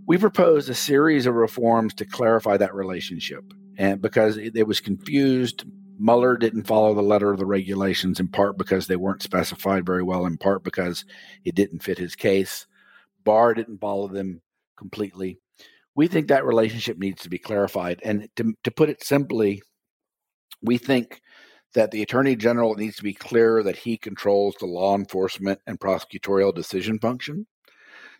We 0.06 0.18
proposed 0.18 0.70
a 0.70 0.76
series 0.76 1.26
of 1.26 1.36
reforms 1.36 1.94
to 1.96 2.06
clarify 2.06 2.58
that 2.58 2.74
relationship. 2.74 3.54
And 3.78 4.02
because 4.02 4.38
it, 4.38 4.68
was 4.68 4.82
confused, 4.82 5.64
Mueller 6.00 6.36
didn't 6.36 6.64
follow 6.64 6.94
the 6.94 7.02
letter 7.02 7.32
of 7.32 7.38
the 7.38 7.46
regulations 7.46 8.20
in 8.20 8.28
part 8.28 8.58
because 8.58 8.88
they 8.88 8.96
weren't 8.96 9.22
specified 9.22 9.86
very 9.86 10.04
well, 10.04 10.26
in 10.26 10.38
part 10.38 10.64
because 10.64 11.06
it 11.46 11.56
didn't 11.56 11.84
fit 11.84 11.98
his 11.98 12.16
case. 12.16 12.66
Barr 13.30 13.54
didn't 13.54 13.80
follow 13.80 14.08
them 14.08 14.42
completely. 14.76 15.38
We 15.94 16.08
think 16.08 16.30
that 16.30 16.46
relationship 16.46 16.98
needs 16.98 17.22
to 17.22 17.30
be 17.30 17.38
clarified. 17.38 18.02
And 18.04 18.28
to, 18.38 18.56
to 18.64 18.72
put 18.72 18.90
it 18.90 19.04
simply, 19.04 19.62
we 20.64 20.80
think 20.80 21.22
that 21.76 21.92
the 21.92 22.02
attorney 22.02 22.36
general 22.36 22.74
needs 22.74 22.96
to 22.96 23.04
be 23.04 23.14
clear 23.14 23.62
that 23.62 23.76
he 23.76 23.98
controls 23.98 24.56
the 24.56 24.66
law 24.66 24.96
enforcement 24.96 25.60
and 25.68 25.80
prosecutorial 25.80 26.56
decision 26.56 26.98
function. 26.98 27.46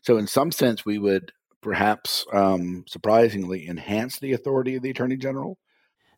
So, 0.04 0.20
in 0.20 0.28
some 0.28 0.52
sense, 0.52 0.86
we 0.86 1.00
would 1.00 1.32
perhaps 1.64 2.24
um, 2.32 2.84
surprisingly 2.88 3.68
enhance 3.68 4.20
the 4.20 4.34
authority 4.34 4.76
of 4.76 4.84
the 4.84 4.92
attorney 4.92 5.18
general. 5.18 5.58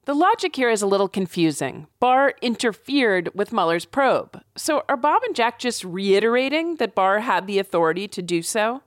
The 0.06 0.16
logic 0.16 0.56
here 0.56 0.72
is 0.72 0.82
a 0.82 0.88
little 0.88 1.08
confusing. 1.08 1.86
Barr 2.00 2.34
interfered 2.42 3.30
with 3.36 3.54
Mueller's 3.54 3.86
probe. 3.86 4.42
So 4.56 4.84
are 4.90 4.98
Bob 4.98 5.22
and 5.24 5.36
Jack 5.36 5.60
just 5.60 5.84
reiterating 5.84 6.78
that 6.78 6.96
Barr 6.96 7.20
had 7.20 7.46
the 7.46 7.60
authority 7.60 8.08
to 8.08 8.22
do 8.24 8.42
so? 8.42 8.82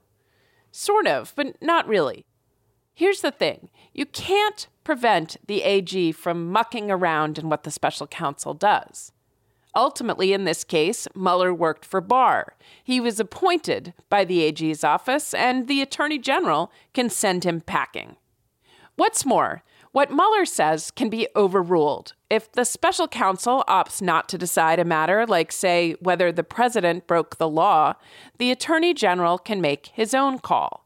Sort 0.71 1.07
of, 1.07 1.31
but 1.37 1.55
not 1.61 1.87
really. 1.87 2.25
Here's 2.93 3.21
the 3.21 3.31
thing 3.31 3.69
you 3.93 4.05
can't 4.05 4.67
prevent 4.83 5.37
the 5.47 5.63
AG 5.63 6.11
from 6.11 6.51
mucking 6.51 6.91
around 6.91 7.37
in 7.37 7.49
what 7.49 7.63
the 7.63 7.71
special 7.71 8.07
counsel 8.07 8.53
does. 8.53 9.13
Ultimately, 9.73 10.33
in 10.33 10.43
this 10.43 10.65
case, 10.65 11.07
Mueller 11.15 11.53
worked 11.53 11.85
for 11.85 12.01
Barr. 12.01 12.55
He 12.83 12.99
was 12.99 13.21
appointed 13.21 13.93
by 14.09 14.25
the 14.25 14.41
AG's 14.41 14.83
office, 14.83 15.33
and 15.33 15.67
the 15.67 15.81
Attorney 15.81 16.17
General 16.17 16.71
can 16.93 17.09
send 17.09 17.45
him 17.45 17.61
packing. 17.61 18.17
What's 18.95 19.25
more, 19.25 19.63
what 19.95 20.11
Mueller 20.11 20.43
says 20.43 20.91
can 20.91 21.07
be 21.09 21.25
overruled. 21.37 22.15
If 22.29 22.51
the 22.51 22.65
special 22.65 23.07
counsel 23.07 23.63
opts 23.65 24.01
not 24.01 24.27
to 24.27 24.37
decide 24.37 24.77
a 24.77 24.83
matter, 24.83 25.25
like, 25.25 25.53
say, 25.53 25.95
whether 26.01 26.33
the 26.33 26.43
president 26.43 27.07
broke 27.07 27.37
the 27.37 27.47
law, 27.47 27.93
the 28.37 28.51
Attorney 28.51 28.93
General 28.93 29.37
can 29.37 29.61
make 29.61 29.87
his 29.93 30.13
own 30.13 30.39
call. 30.39 30.85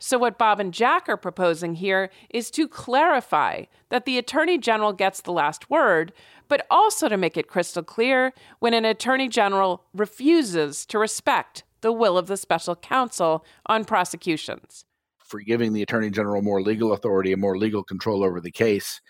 So, 0.00 0.18
what 0.18 0.38
Bob 0.38 0.58
and 0.58 0.74
Jack 0.74 1.08
are 1.08 1.16
proposing 1.16 1.76
here 1.76 2.10
is 2.30 2.50
to 2.50 2.66
clarify 2.66 3.66
that 3.90 4.06
the 4.06 4.18
Attorney 4.18 4.58
General 4.58 4.92
gets 4.92 5.20
the 5.20 5.30
last 5.30 5.70
word, 5.70 6.12
but 6.48 6.66
also 6.68 7.08
to 7.08 7.16
make 7.16 7.36
it 7.36 7.46
crystal 7.46 7.84
clear 7.84 8.32
when 8.58 8.74
an 8.74 8.84
attorney 8.84 9.28
general 9.28 9.84
refuses 9.94 10.84
to 10.86 10.98
respect 10.98 11.62
the 11.80 11.92
will 11.92 12.18
of 12.18 12.26
the 12.26 12.36
special 12.36 12.74
counsel 12.74 13.44
on 13.66 13.84
prosecutions. 13.84 14.84
For 15.28 15.40
giving 15.40 15.72
the 15.72 15.82
attorney 15.82 16.10
general 16.10 16.42
more 16.42 16.62
legal 16.62 16.92
authority 16.92 17.32
and 17.32 17.40
more 17.40 17.58
legal 17.58 17.84
control 17.84 18.24
over 18.24 18.40
the 18.40 18.50
case 18.50 19.00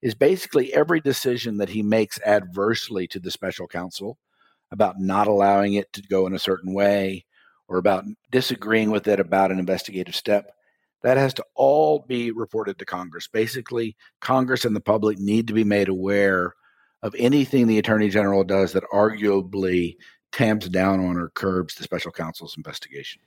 is 0.00 0.14
basically 0.14 0.72
every 0.72 1.00
decision 1.00 1.58
that 1.58 1.68
he 1.68 1.82
makes 1.82 2.20
adversely 2.24 3.06
to 3.08 3.20
the 3.20 3.30
special 3.30 3.68
counsel 3.68 4.18
about 4.70 4.98
not 4.98 5.26
allowing 5.26 5.74
it 5.74 5.92
to 5.92 6.02
go 6.02 6.26
in 6.26 6.34
a 6.34 6.38
certain 6.38 6.72
way 6.72 7.24
or 7.68 7.76
about 7.76 8.04
disagreeing 8.30 8.90
with 8.90 9.06
it 9.08 9.20
about 9.20 9.50
an 9.50 9.58
investigative 9.58 10.14
step 10.14 10.52
that 11.02 11.16
has 11.16 11.34
to 11.34 11.44
all 11.54 12.04
be 12.08 12.30
reported 12.30 12.78
to 12.78 12.84
Congress. 12.84 13.28
Basically, 13.28 13.96
Congress 14.20 14.64
and 14.64 14.74
the 14.74 14.80
public 14.80 15.18
need 15.18 15.46
to 15.46 15.54
be 15.54 15.64
made 15.64 15.88
aware 15.88 16.54
of 17.02 17.14
anything 17.18 17.66
the 17.66 17.78
attorney 17.78 18.08
general 18.08 18.42
does 18.42 18.72
that 18.72 18.84
arguably 18.92 19.96
tamps 20.32 20.68
down 20.68 21.00
on 21.00 21.16
or 21.16 21.28
curbs 21.30 21.74
the 21.74 21.84
special 21.84 22.10
counsel's 22.10 22.56
investigation. 22.56 23.20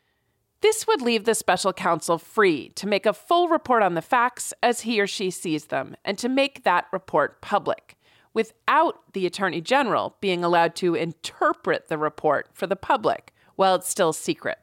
This 0.61 0.85
would 0.85 1.01
leave 1.01 1.25
the 1.25 1.33
special 1.33 1.73
counsel 1.73 2.19
free 2.19 2.69
to 2.75 2.87
make 2.87 3.07
a 3.07 3.13
full 3.13 3.49
report 3.49 3.81
on 3.81 3.95
the 3.95 4.01
facts 4.01 4.53
as 4.61 4.81
he 4.81 5.01
or 5.01 5.07
she 5.07 5.31
sees 5.31 5.65
them 5.65 5.95
and 6.05 6.19
to 6.19 6.29
make 6.29 6.63
that 6.63 6.85
report 6.93 7.41
public 7.41 7.97
without 8.33 9.13
the 9.13 9.25
attorney 9.25 9.59
general 9.59 10.15
being 10.21 10.43
allowed 10.43 10.75
to 10.75 10.93
interpret 10.93 11.87
the 11.87 11.97
report 11.97 12.47
for 12.53 12.67
the 12.67 12.75
public 12.75 13.33
while 13.55 13.73
it's 13.73 13.89
still 13.89 14.13
secret. 14.13 14.59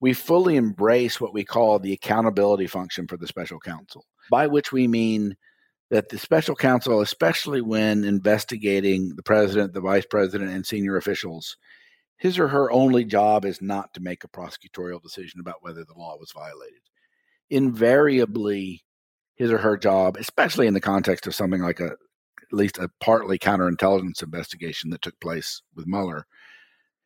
We 0.00 0.12
fully 0.12 0.56
embrace 0.56 1.20
what 1.20 1.32
we 1.32 1.44
call 1.44 1.78
the 1.78 1.92
accountability 1.92 2.66
function 2.66 3.06
for 3.06 3.16
the 3.16 3.26
special 3.26 3.60
counsel, 3.60 4.06
by 4.30 4.48
which 4.48 4.72
we 4.72 4.88
mean 4.88 5.36
that 5.90 6.08
the 6.08 6.18
special 6.18 6.54
counsel, 6.54 7.00
especially 7.00 7.62
when 7.62 8.04
investigating 8.04 9.14
the 9.16 9.22
president, 9.22 9.72
the 9.72 9.80
vice 9.80 10.04
president, 10.04 10.50
and 10.50 10.66
senior 10.66 10.96
officials, 10.96 11.56
his 12.18 12.38
or 12.38 12.48
her 12.48 12.70
only 12.70 13.04
job 13.04 13.44
is 13.44 13.62
not 13.62 13.94
to 13.94 14.00
make 14.00 14.24
a 14.24 14.28
prosecutorial 14.28 15.02
decision 15.02 15.40
about 15.40 15.62
whether 15.62 15.84
the 15.84 15.94
law 15.94 16.16
was 16.18 16.32
violated. 16.32 16.80
Invariably, 17.50 18.84
his 19.36 19.50
or 19.50 19.58
her 19.58 19.76
job, 19.76 20.16
especially 20.16 20.66
in 20.66 20.74
the 20.74 20.80
context 20.80 21.26
of 21.26 21.34
something 21.34 21.62
like 21.62 21.80
a 21.80 21.92
at 22.50 22.56
least 22.56 22.78
a 22.78 22.88
partly 23.00 23.38
counterintelligence 23.38 24.22
investigation 24.22 24.88
that 24.90 25.02
took 25.02 25.18
place 25.20 25.60
with 25.74 25.86
Mueller, 25.86 26.26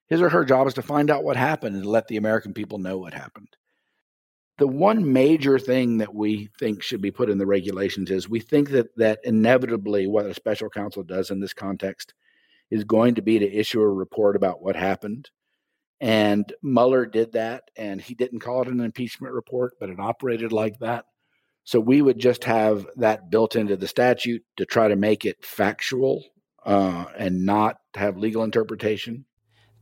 his 0.07 0.21
or 0.21 0.29
her 0.29 0.45
job 0.45 0.69
is 0.69 0.75
to 0.75 0.83
find 0.83 1.11
out 1.11 1.25
what 1.25 1.37
happened 1.37 1.75
and 1.75 1.85
let 1.85 2.07
the 2.07 2.17
American 2.17 2.55
people 2.55 2.79
know 2.79 2.99
what 2.99 3.13
happened 3.13 3.49
the 4.59 4.67
one 4.69 5.13
major 5.13 5.59
thing 5.59 5.99
that 5.99 6.15
we 6.15 6.49
think 6.59 6.83
should 6.83 7.01
be 7.01 7.11
put 7.11 7.31
in 7.31 7.39
the 7.39 7.47
regulations 7.47 8.11
is 8.11 8.29
we 8.29 8.41
think 8.41 8.71
that 8.71 8.97
that 8.97 9.19
inevitably 9.25 10.07
what 10.07 10.27
a 10.27 10.35
special 10.35 10.69
counsel 10.69 11.03
does 11.03 11.31
in 11.31 11.41
this 11.41 11.55
context 11.55 12.15
is 12.73 12.85
going 12.85 13.17
to 13.17 13.23
be 13.23 13.39
to 13.39 13.47
issue 13.47 13.83
a 13.83 13.89
report 13.89 14.35
about 14.35 14.63
what 14.63 14.75
happened. 14.75 15.29
And 16.01 16.51
Mueller 16.63 17.05
did 17.05 17.33
that, 17.33 17.65
and 17.77 18.01
he 18.01 18.15
didn't 18.15 18.41
call 18.41 18.63
it 18.63 18.69
an 18.69 18.81
impeachment 18.81 19.35
report, 19.35 19.75
but 19.79 19.91
it 19.91 20.01
operated 20.01 20.53
like 20.53 20.79
that. 20.79 21.05
So 21.65 21.79
we 21.79 22.01
would 22.01 22.19
just 22.19 22.45
have 22.45 22.87
that 22.97 23.31
built 23.31 23.57
into 23.57 23.77
the 23.77 23.87
statute 23.87 24.43
to 24.57 24.65
try 24.65 24.89
to 24.89 24.97
make 24.97 25.27
it 25.27 25.45
factual 25.45 26.25
uh, 26.65 27.05
and 27.17 27.45
not 27.45 27.77
have 27.95 28.17
legal 28.17 28.43
interpretation. 28.43 29.27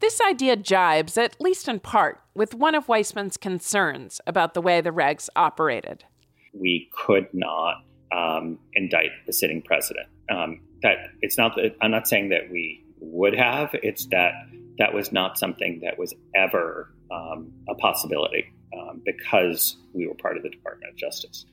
This 0.00 0.20
idea 0.20 0.56
jibes, 0.56 1.16
at 1.16 1.40
least 1.40 1.68
in 1.68 1.78
part, 1.78 2.20
with 2.34 2.54
one 2.54 2.74
of 2.74 2.88
Weissmann's 2.88 3.36
concerns 3.36 4.20
about 4.26 4.54
the 4.54 4.60
way 4.60 4.80
the 4.80 4.90
regs 4.90 5.28
operated. 5.36 6.04
We 6.52 6.90
could 7.06 7.28
not 7.32 7.84
um, 8.12 8.58
indict 8.74 9.10
the 9.26 9.32
sitting 9.32 9.62
president. 9.62 10.08
Um, 10.28 10.60
that 10.82 11.10
it's 11.20 11.36
not 11.36 11.56
that 11.56 11.76
I'm 11.80 11.90
not 11.90 12.08
saying 12.08 12.30
that 12.30 12.50
we 12.50 12.84
would 13.00 13.34
have. 13.34 13.70
It's 13.74 14.06
that 14.06 14.32
that 14.78 14.94
was 14.94 15.12
not 15.12 15.38
something 15.38 15.80
that 15.82 15.98
was 15.98 16.14
ever 16.34 16.92
um, 17.10 17.52
a 17.68 17.74
possibility 17.74 18.52
um, 18.76 19.02
because 19.04 19.76
we 19.92 20.06
were 20.06 20.14
part 20.14 20.36
of 20.36 20.42
the 20.42 20.50
Department 20.50 20.92
of 20.92 20.96
Justice. 20.96 21.44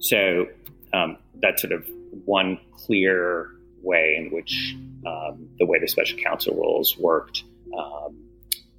So 0.00 0.46
um, 0.92 1.16
that's 1.40 1.62
sort 1.62 1.72
of 1.72 1.88
one 2.24 2.58
clear 2.72 3.50
way 3.82 4.16
in 4.18 4.32
which 4.34 4.74
um, 5.06 5.48
the 5.58 5.66
way 5.66 5.78
the 5.78 5.88
special 5.88 6.18
counsel 6.18 6.54
rules 6.54 6.96
worked 6.98 7.44
um, 7.76 8.28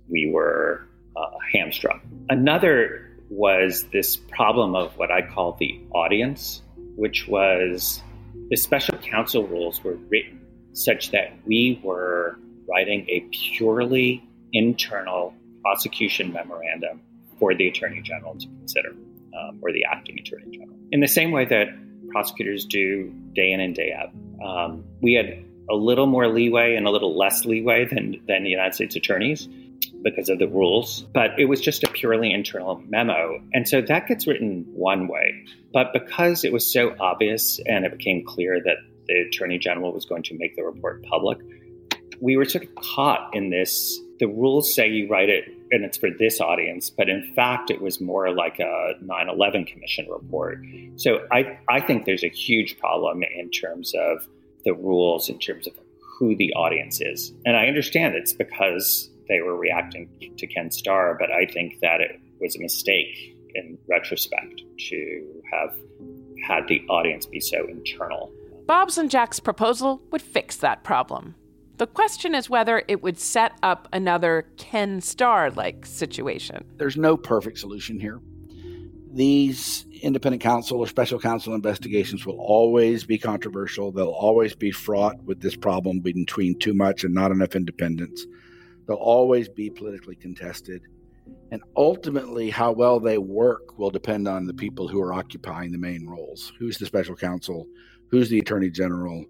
we 0.10 0.30
were 0.32 0.88
uh, 1.16 1.38
hamstrung. 1.54 2.02
Another 2.30 3.06
was 3.30 3.84
this 3.92 4.16
problem 4.16 4.76
of 4.76 4.98
what 4.98 5.12
I 5.12 5.22
call 5.22 5.56
the 5.60 5.80
audience, 5.92 6.62
which 6.96 7.28
was 7.28 8.02
the 8.50 8.58
special 8.58 8.98
counsel 8.98 9.48
rules 9.48 9.84
were 9.84 9.96
written 10.10 10.40
such 10.74 11.12
that 11.12 11.34
we 11.46 11.80
were 11.84 12.40
writing 12.68 13.06
a 13.10 13.22
purely 13.32 14.24
internal 14.54 15.34
prosecution 15.62 16.32
memorandum 16.32 17.02
for 17.40 17.56
the 17.56 17.68
attorney 17.68 18.02
general 18.02 18.36
to 18.36 18.48
consider, 18.48 18.90
um, 18.90 19.60
or 19.62 19.72
the 19.72 19.84
acting 19.86 20.20
attorney 20.20 20.58
general. 20.58 20.78
In 20.92 21.00
the 21.00 21.08
same 21.08 21.32
way 21.32 21.46
that 21.46 21.68
prosecutors 22.10 22.66
do 22.66 23.14
day 23.34 23.52
in 23.52 23.60
and 23.60 23.76
day 23.76 23.94
out. 23.94 24.10
Um, 24.44 24.84
we 25.02 25.14
had 25.14 25.46
a 25.70 25.76
little 25.76 26.08
more 26.08 26.28
leeway 26.28 26.76
and 26.76 26.88
a 26.88 26.90
little 26.90 27.18
less 27.18 27.46
leeway 27.46 27.86
than, 27.86 28.22
than 28.28 28.44
the 28.44 28.50
United 28.50 28.74
States 28.74 28.96
attorneys. 28.96 29.48
Because 30.04 30.30
of 30.30 30.40
the 30.40 30.48
rules, 30.48 31.02
but 31.14 31.32
it 31.38 31.46
was 31.46 31.62
just 31.62 31.84
a 31.84 31.90
purely 31.90 32.32
internal 32.32 32.82
memo. 32.88 33.40
And 33.54 33.68
so 33.68 33.82
that 33.82 34.08
gets 34.08 34.28
written 34.28 34.66
one 34.74 35.08
way. 35.08 35.46
But 35.74 35.94
because 35.94 36.44
it 36.44 36.54
was 36.54 36.72
so 36.72 36.96
obvious 37.00 37.60
and 37.66 37.86
it 37.86 37.98
became 37.98 38.26
clear 38.26 38.60
that 38.64 38.78
the 39.08 39.28
Attorney 39.28 39.58
General 39.58 39.92
was 39.92 40.06
going 40.06 40.24
to 40.24 40.38
make 40.38 40.56
the 40.56 40.64
report 40.64 41.04
public, 41.04 41.40
we 42.22 42.38
were 42.38 42.46
sort 42.46 42.66
of 42.66 42.76
caught 42.76 43.30
in 43.34 43.50
this. 43.50 44.00
The 44.20 44.28
rules 44.28 44.74
say 44.74 44.90
you 44.90 45.08
write 45.08 45.30
it 45.30 45.46
and 45.72 45.86
it's 45.86 45.98
for 45.98 46.10
this 46.18 46.42
audience, 46.42 46.90
but 46.90 47.10
in 47.10 47.34
fact, 47.36 47.70
it 47.70 47.82
was 47.82 48.02
more 48.02 48.34
like 48.34 48.60
a 48.60 48.94
9 49.02 49.30
11 49.30 49.66
Commission 49.66 50.08
report. 50.10 50.60
So 50.98 51.26
I, 51.32 51.60
I 51.70 51.80
think 51.80 52.06
there's 52.06 52.24
a 52.24 52.30
huge 52.30 52.78
problem 52.80 53.24
in 53.24 53.50
terms 53.50 53.94
of 53.96 54.28
the 54.66 54.74
rules, 54.74 55.30
in 55.30 55.40
terms 55.40 55.68
of 55.68 55.74
who 56.20 56.36
the 56.36 56.52
audience 56.54 57.00
is. 57.02 57.32
And 57.46 57.56
I 57.56 57.68
understand 57.68 58.16
it's 58.16 58.34
because 58.34 59.10
they 59.30 59.42
were 59.42 59.56
reacting 59.56 60.10
to 60.38 60.48
Ken 60.48 60.72
Starr, 60.72 61.16
but 61.20 61.32
I 61.32 61.46
think 61.46 61.80
that 61.82 62.02
it 62.02 62.20
was 62.42 62.56
a 62.56 62.60
mistake 62.60 63.38
in 63.56 63.78
retrospect 63.88 64.62
to 64.90 65.42
have 65.52 65.76
had 66.46 66.68
the 66.68 66.82
audience 66.90 67.26
be 67.26 67.40
so 67.40 67.66
internal. 67.68 68.32
Bob's 68.66 68.98
and 68.98 69.10
Jack's 69.10 69.40
proposal 69.40 70.02
would 70.12 70.22
fix 70.22 70.58
that 70.58 70.84
problem. 70.84 71.36
The 71.78 71.88
question 71.88 72.36
is 72.36 72.50
whether 72.50 72.84
it 72.88 73.02
would 73.02 73.18
set 73.18 73.54
up 73.64 73.88
another 73.94 74.48
Ken 74.58 75.00
Starr 75.00 75.50
like 75.52 75.86
situation. 75.86 76.66
There's 76.76 76.98
no 76.98 77.16
perfect 77.16 77.58
solution 77.58 78.00
here. 78.00 78.20
These 79.12 79.88
independent 80.02 80.44
counsel 80.44 80.80
or 80.80 80.88
special 80.88 81.20
counsel 81.20 81.56
investigations 81.56 82.26
will 82.26 82.40
always 82.40 83.06
be 83.06 83.18
controversial. 83.18 83.92
They'll 83.92 84.08
always 84.08 84.56
be 84.56 84.72
fraught 84.72 85.24
with 85.24 85.42
this 85.42 85.56
problem 85.56 86.00
between 86.00 86.60
too 86.60 86.74
much 86.74 87.04
and 87.04 87.14
not 87.14 87.32
enough 87.32 87.56
independence. 87.56 88.26
They'll 88.90 88.98
always 88.98 89.48
be 89.48 89.70
politically 89.70 90.18
contested. 90.18 90.82
And 91.52 91.62
ultimately, 91.78 92.50
how 92.50 92.74
well 92.74 93.00
they 93.00 93.18
work 93.18 93.80
will 93.80 93.92
depend 93.92 94.28
on 94.28 94.46
the 94.46 94.54
people 94.54 94.90
who 94.90 95.00
are 95.00 95.14
occupying 95.14 95.72
the 95.72 95.78
main 95.78 96.06
roles. 96.06 96.52
Who's 96.60 96.78
the 96.78 96.86
special 96.86 97.16
counsel? 97.16 97.66
Who's 98.10 98.30
the 98.30 98.40
attorney 98.40 98.70
general? 98.70 99.24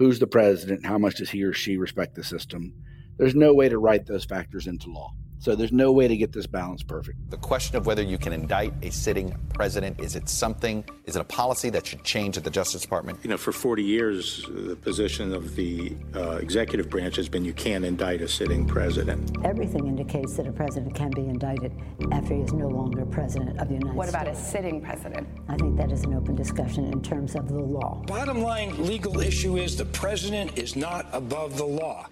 who's 0.00 0.18
the 0.18 0.26
president, 0.26 0.84
how 0.86 0.96
much 0.96 1.16
does 1.16 1.28
he 1.28 1.44
or 1.44 1.52
she 1.52 1.76
respect 1.76 2.14
the 2.14 2.24
system. 2.24 2.72
There's 3.18 3.34
no 3.34 3.52
way 3.52 3.68
to 3.68 3.78
write 3.78 4.06
those 4.06 4.24
factors 4.24 4.66
into 4.66 4.90
law. 4.90 5.12
So 5.40 5.56
there's 5.56 5.72
no 5.72 5.90
way 5.90 6.06
to 6.06 6.16
get 6.18 6.32
this 6.32 6.46
balance 6.46 6.82
perfect. 6.82 7.30
The 7.30 7.38
question 7.38 7.74
of 7.76 7.86
whether 7.86 8.02
you 8.02 8.18
can 8.18 8.34
indict 8.34 8.74
a 8.82 8.90
sitting 8.90 9.34
president 9.54 9.98
is 9.98 10.14
it 10.14 10.28
something, 10.28 10.84
is 11.06 11.16
it 11.16 11.20
a 11.20 11.24
policy 11.24 11.70
that 11.70 11.86
should 11.86 12.04
change 12.04 12.36
at 12.36 12.44
the 12.44 12.50
Justice 12.50 12.82
Department? 12.82 13.18
You 13.22 13.30
know, 13.30 13.38
for 13.38 13.50
40 13.50 13.82
years, 13.82 14.46
the 14.50 14.76
position 14.76 15.32
of 15.32 15.56
the 15.56 15.96
uh, 16.14 16.32
executive 16.32 16.90
branch 16.90 17.16
has 17.16 17.30
been 17.30 17.42
you 17.42 17.54
can't 17.54 17.86
indict 17.86 18.20
a 18.20 18.28
sitting 18.28 18.66
president. 18.66 19.34
Everything 19.42 19.86
indicates 19.86 20.36
that 20.36 20.46
a 20.46 20.52
president 20.52 20.94
can 20.94 21.10
be 21.10 21.22
indicted 21.22 21.72
after 22.12 22.34
he 22.34 22.42
is 22.42 22.52
no 22.52 22.68
longer 22.68 23.06
president 23.06 23.58
of 23.58 23.68
the 23.68 23.74
United 23.74 23.96
what 23.96 24.08
States. 24.08 24.22
What 24.22 24.28
about 24.28 24.36
a 24.36 24.38
sitting 24.38 24.82
president? 24.82 25.26
I 25.48 25.56
think 25.56 25.74
that 25.78 25.90
is 25.90 26.04
an 26.04 26.12
open 26.12 26.34
discussion 26.34 26.92
in 26.92 27.00
terms 27.00 27.34
of 27.34 27.48
the 27.48 27.62
law. 27.62 28.02
Bottom 28.06 28.42
line 28.42 28.86
legal 28.86 29.20
issue 29.20 29.56
is 29.56 29.74
the 29.74 29.86
president 29.86 30.58
is 30.58 30.76
not 30.76 31.06
above 31.12 31.56
the 31.56 31.64
law. 31.64 32.06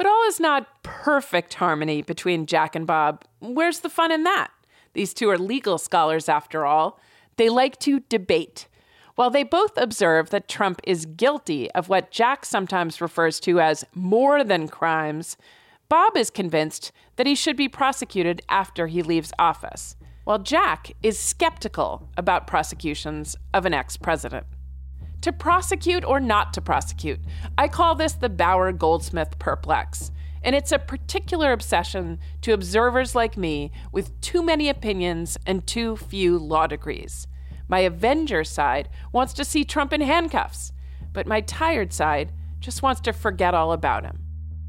But 0.00 0.06
all 0.06 0.26
is 0.28 0.40
not 0.40 0.82
perfect 0.82 1.52
harmony 1.52 2.00
between 2.00 2.46
Jack 2.46 2.74
and 2.74 2.86
Bob. 2.86 3.22
Where's 3.40 3.80
the 3.80 3.90
fun 3.90 4.10
in 4.10 4.24
that? 4.24 4.50
These 4.94 5.12
two 5.12 5.28
are 5.28 5.36
legal 5.36 5.76
scholars, 5.76 6.26
after 6.26 6.64
all. 6.64 6.98
They 7.36 7.50
like 7.50 7.78
to 7.80 8.00
debate. 8.00 8.66
While 9.16 9.28
they 9.28 9.42
both 9.42 9.76
observe 9.76 10.30
that 10.30 10.48
Trump 10.48 10.80
is 10.84 11.04
guilty 11.04 11.70
of 11.72 11.90
what 11.90 12.10
Jack 12.10 12.46
sometimes 12.46 13.02
refers 13.02 13.40
to 13.40 13.60
as 13.60 13.84
more 13.94 14.42
than 14.42 14.68
crimes, 14.68 15.36
Bob 15.90 16.16
is 16.16 16.30
convinced 16.30 16.92
that 17.16 17.26
he 17.26 17.34
should 17.34 17.58
be 17.58 17.68
prosecuted 17.68 18.40
after 18.48 18.86
he 18.86 19.02
leaves 19.02 19.34
office, 19.38 19.96
while 20.24 20.38
Jack 20.38 20.92
is 21.02 21.18
skeptical 21.18 22.08
about 22.16 22.46
prosecutions 22.46 23.36
of 23.52 23.66
an 23.66 23.74
ex 23.74 23.98
president 23.98 24.46
to 25.22 25.32
prosecute 25.32 26.04
or 26.04 26.20
not 26.20 26.52
to 26.54 26.60
prosecute. 26.60 27.20
I 27.58 27.68
call 27.68 27.94
this 27.94 28.14
the 28.14 28.28
Bauer 28.28 28.72
Goldsmith 28.72 29.38
perplex. 29.38 30.10
And 30.42 30.56
it's 30.56 30.72
a 30.72 30.78
particular 30.78 31.52
obsession 31.52 32.18
to 32.40 32.52
observers 32.52 33.14
like 33.14 33.36
me 33.36 33.72
with 33.92 34.18
too 34.20 34.42
many 34.42 34.68
opinions 34.68 35.38
and 35.46 35.66
too 35.66 35.96
few 35.96 36.38
law 36.38 36.66
degrees. 36.66 37.26
My 37.68 37.80
Avenger 37.80 38.42
side 38.42 38.88
wants 39.12 39.32
to 39.34 39.44
see 39.44 39.64
Trump 39.64 39.92
in 39.92 40.00
handcuffs, 40.00 40.72
but 41.12 41.26
my 41.26 41.40
tired 41.40 41.92
side 41.92 42.32
just 42.58 42.82
wants 42.82 43.00
to 43.02 43.12
forget 43.12 43.54
all 43.54 43.72
about 43.72 44.04
him. 44.04 44.24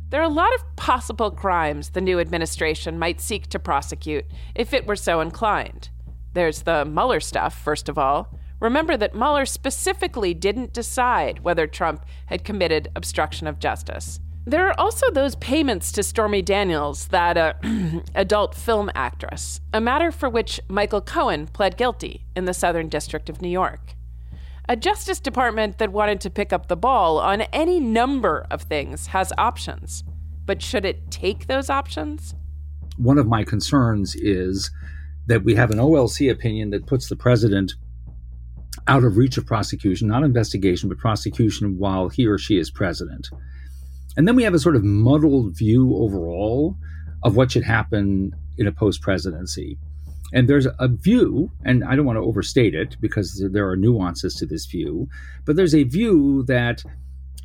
There 0.09 0.19
are 0.19 0.25
a 0.25 0.29
lot 0.29 0.53
of 0.55 0.75
possible 0.75 1.31
crimes 1.31 1.91
the 1.91 2.01
new 2.01 2.19
administration 2.19 2.99
might 2.99 3.21
seek 3.21 3.47
to 3.47 3.59
prosecute 3.59 4.25
if 4.53 4.73
it 4.73 4.85
were 4.85 4.97
so 4.97 5.21
inclined. 5.21 5.89
There's 6.33 6.63
the 6.63 6.83
Mueller 6.83 7.21
stuff, 7.21 7.57
first 7.57 7.87
of 7.87 7.97
all. 7.97 8.37
Remember 8.61 8.95
that 8.95 9.15
Mueller 9.15 9.45
specifically 9.45 10.35
didn't 10.35 10.71
decide 10.71 11.43
whether 11.43 11.65
Trump 11.65 12.05
had 12.27 12.45
committed 12.45 12.89
obstruction 12.95 13.47
of 13.47 13.57
justice. 13.57 14.19
There 14.45 14.67
are 14.67 14.79
also 14.79 15.09
those 15.09 15.35
payments 15.35 15.91
to 15.93 16.03
Stormy 16.03 16.43
Daniels, 16.43 17.07
that 17.07 17.37
uh, 17.37 17.53
adult 18.15 18.53
film 18.53 18.91
actress, 18.93 19.61
a 19.73 19.81
matter 19.81 20.11
for 20.11 20.29
which 20.29 20.59
Michael 20.67 21.01
Cohen 21.01 21.47
pled 21.47 21.75
guilty 21.75 22.25
in 22.35 22.45
the 22.45 22.53
Southern 22.53 22.87
District 22.87 23.29
of 23.29 23.41
New 23.41 23.49
York. 23.49 23.95
A 24.69 24.75
Justice 24.75 25.19
Department 25.19 25.79
that 25.79 25.91
wanted 25.91 26.21
to 26.21 26.29
pick 26.29 26.53
up 26.53 26.67
the 26.67 26.77
ball 26.77 27.19
on 27.19 27.41
any 27.41 27.79
number 27.79 28.45
of 28.51 28.61
things 28.61 29.07
has 29.07 29.33
options. 29.39 30.03
But 30.45 30.61
should 30.61 30.85
it 30.85 31.09
take 31.09 31.47
those 31.47 31.69
options? 31.69 32.35
One 32.97 33.17
of 33.17 33.27
my 33.27 33.43
concerns 33.43 34.15
is 34.15 34.69
that 35.25 35.43
we 35.43 35.55
have 35.55 35.71
an 35.71 35.79
OLC 35.79 36.31
opinion 36.31 36.69
that 36.71 36.85
puts 36.85 37.09
the 37.09 37.15
president 37.15 37.73
out 38.87 39.03
of 39.03 39.17
reach 39.17 39.37
of 39.37 39.45
prosecution, 39.45 40.07
not 40.07 40.23
investigation, 40.23 40.89
but 40.89 40.97
prosecution 40.97 41.77
while 41.77 42.09
he 42.09 42.25
or 42.25 42.37
she 42.37 42.57
is 42.57 42.71
president. 42.71 43.29
And 44.17 44.27
then 44.27 44.35
we 44.35 44.43
have 44.43 44.53
a 44.53 44.59
sort 44.59 44.75
of 44.75 44.83
muddled 44.83 45.57
view 45.57 45.95
overall 45.95 46.75
of 47.23 47.35
what 47.35 47.51
should 47.51 47.63
happen 47.63 48.31
in 48.57 48.67
a 48.67 48.71
post 48.71 49.01
presidency. 49.01 49.77
And 50.33 50.47
there's 50.47 50.67
a 50.79 50.87
view, 50.87 51.51
and 51.65 51.83
I 51.83 51.95
don't 51.95 52.05
want 52.05 52.17
to 52.17 52.23
overstate 52.23 52.73
it 52.73 52.95
because 53.01 53.45
there 53.51 53.69
are 53.69 53.75
nuances 53.75 54.35
to 54.35 54.45
this 54.45 54.65
view, 54.65 55.07
but 55.45 55.55
there's 55.55 55.75
a 55.75 55.83
view 55.83 56.43
that 56.43 56.83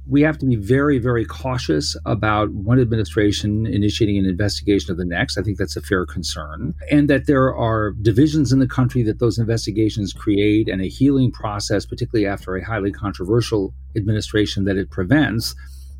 we 0.08 0.22
have 0.22 0.38
to 0.38 0.46
be 0.46 0.54
very, 0.54 0.98
very 0.98 1.24
cautious 1.24 1.96
about 2.06 2.50
one 2.50 2.80
administration 2.80 3.66
initiating 3.66 4.18
an 4.18 4.24
investigation 4.24 4.92
of 4.92 4.98
the 4.98 5.04
next. 5.04 5.36
I 5.36 5.42
think 5.42 5.58
that's 5.58 5.76
a 5.76 5.82
fair 5.82 6.06
concern. 6.06 6.74
And 6.90 7.10
that 7.10 7.26
there 7.26 7.52
are 7.54 7.92
divisions 8.02 8.52
in 8.52 8.60
the 8.60 8.68
country 8.68 9.02
that 9.02 9.18
those 9.18 9.36
investigations 9.38 10.12
create 10.12 10.68
and 10.68 10.80
a 10.80 10.88
healing 10.88 11.32
process, 11.32 11.84
particularly 11.84 12.26
after 12.26 12.54
a 12.54 12.64
highly 12.64 12.92
controversial 12.92 13.74
administration, 13.96 14.64
that 14.64 14.76
it 14.76 14.90
prevents. 14.90 15.56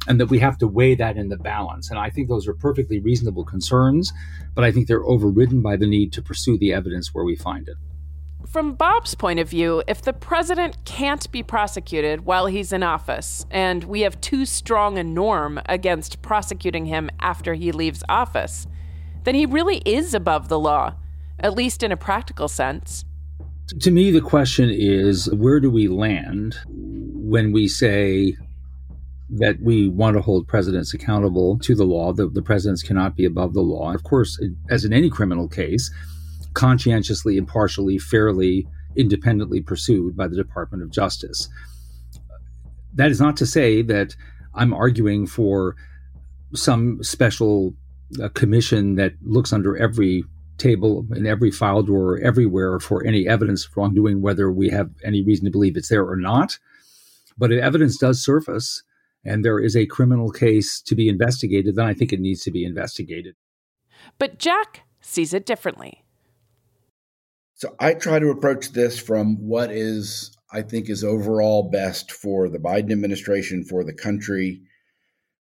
And 0.08 0.20
that 0.20 0.26
we 0.26 0.38
have 0.38 0.56
to 0.58 0.68
weigh 0.68 0.94
that 0.94 1.16
in 1.16 1.30
the 1.30 1.36
balance. 1.36 1.90
And 1.90 1.98
I 1.98 2.10
think 2.10 2.28
those 2.28 2.46
are 2.46 2.54
perfectly 2.54 3.00
reasonable 3.00 3.44
concerns, 3.44 4.12
but 4.54 4.62
I 4.62 4.70
think 4.70 4.86
they're 4.86 5.04
overridden 5.04 5.62
by 5.62 5.76
the 5.76 5.86
need 5.88 6.12
to 6.12 6.22
pursue 6.22 6.56
the 6.56 6.72
evidence 6.72 7.12
where 7.12 7.24
we 7.24 7.34
find 7.34 7.68
it. 7.68 7.74
From 8.48 8.74
Bob's 8.74 9.14
point 9.14 9.40
of 9.40 9.50
view, 9.50 9.82
if 9.88 10.02
the 10.02 10.12
president 10.12 10.76
can't 10.84 11.30
be 11.32 11.42
prosecuted 11.42 12.24
while 12.24 12.46
he's 12.46 12.72
in 12.72 12.82
office, 12.82 13.44
and 13.50 13.82
we 13.84 14.02
have 14.02 14.20
too 14.20 14.46
strong 14.46 14.98
a 14.98 15.04
norm 15.04 15.60
against 15.66 16.22
prosecuting 16.22 16.86
him 16.86 17.10
after 17.18 17.54
he 17.54 17.72
leaves 17.72 18.04
office, 18.08 18.66
then 19.24 19.34
he 19.34 19.46
really 19.46 19.78
is 19.84 20.14
above 20.14 20.48
the 20.48 20.60
law, 20.60 20.94
at 21.40 21.54
least 21.54 21.82
in 21.82 21.90
a 21.90 21.96
practical 21.96 22.46
sense. 22.46 23.04
To 23.80 23.90
me, 23.90 24.12
the 24.12 24.20
question 24.20 24.70
is 24.70 25.28
where 25.34 25.58
do 25.58 25.68
we 25.68 25.88
land 25.88 26.56
when 26.68 27.52
we 27.52 27.66
say 27.66 28.36
that 29.28 29.60
we 29.60 29.88
want 29.88 30.16
to 30.16 30.22
hold 30.22 30.46
presidents 30.46 30.94
accountable 30.94 31.58
to 31.58 31.74
the 31.74 31.84
law, 31.84 32.12
that 32.12 32.34
the 32.34 32.42
presidents 32.42 32.84
cannot 32.84 33.16
be 33.16 33.24
above 33.24 33.54
the 33.54 33.60
law? 33.60 33.92
Of 33.92 34.04
course, 34.04 34.40
as 34.70 34.84
in 34.84 34.92
any 34.92 35.10
criminal 35.10 35.48
case, 35.48 35.90
conscientiously, 36.56 37.36
impartially, 37.36 37.98
fairly, 37.98 38.66
independently 38.96 39.60
pursued 39.60 40.16
by 40.16 40.26
the 40.26 40.36
Department 40.36 40.82
of 40.82 40.90
Justice. 40.90 41.48
That 42.94 43.10
is 43.10 43.20
not 43.20 43.36
to 43.36 43.46
say 43.46 43.82
that 43.82 44.16
I'm 44.54 44.72
arguing 44.72 45.26
for 45.26 45.76
some 46.54 47.02
special 47.02 47.74
uh, 48.22 48.30
commission 48.30 48.94
that 48.94 49.12
looks 49.22 49.52
under 49.52 49.76
every 49.76 50.24
table 50.56 51.06
in 51.14 51.26
every 51.26 51.50
file 51.50 51.82
drawer 51.82 52.18
everywhere 52.20 52.80
for 52.80 53.04
any 53.04 53.28
evidence 53.28 53.66
of 53.66 53.76
wrongdoing, 53.76 54.22
whether 54.22 54.50
we 54.50 54.70
have 54.70 54.90
any 55.04 55.22
reason 55.22 55.44
to 55.44 55.50
believe 55.50 55.76
it's 55.76 55.90
there 55.90 56.08
or 56.08 56.16
not. 56.16 56.58
But 57.36 57.52
if 57.52 57.62
evidence 57.62 57.98
does 57.98 58.24
surface 58.24 58.82
and 59.22 59.44
there 59.44 59.60
is 59.60 59.76
a 59.76 59.84
criminal 59.84 60.30
case 60.30 60.80
to 60.80 60.94
be 60.94 61.10
investigated, 61.10 61.76
then 61.76 61.84
I 61.84 61.92
think 61.92 62.14
it 62.14 62.20
needs 62.20 62.42
to 62.44 62.50
be 62.50 62.64
investigated. 62.64 63.34
But 64.18 64.38
Jack 64.38 64.84
sees 65.02 65.34
it 65.34 65.44
differently. 65.44 66.05
So 67.56 67.74
I 67.80 67.94
try 67.94 68.18
to 68.18 68.28
approach 68.28 68.72
this 68.72 68.98
from 68.98 69.36
what 69.48 69.70
is, 69.70 70.36
I 70.52 70.60
think, 70.60 70.90
is 70.90 71.02
overall 71.02 71.70
best 71.70 72.12
for 72.12 72.50
the 72.50 72.58
Biden 72.58 72.92
administration, 72.92 73.64
for 73.64 73.82
the 73.82 73.94
country, 73.94 74.60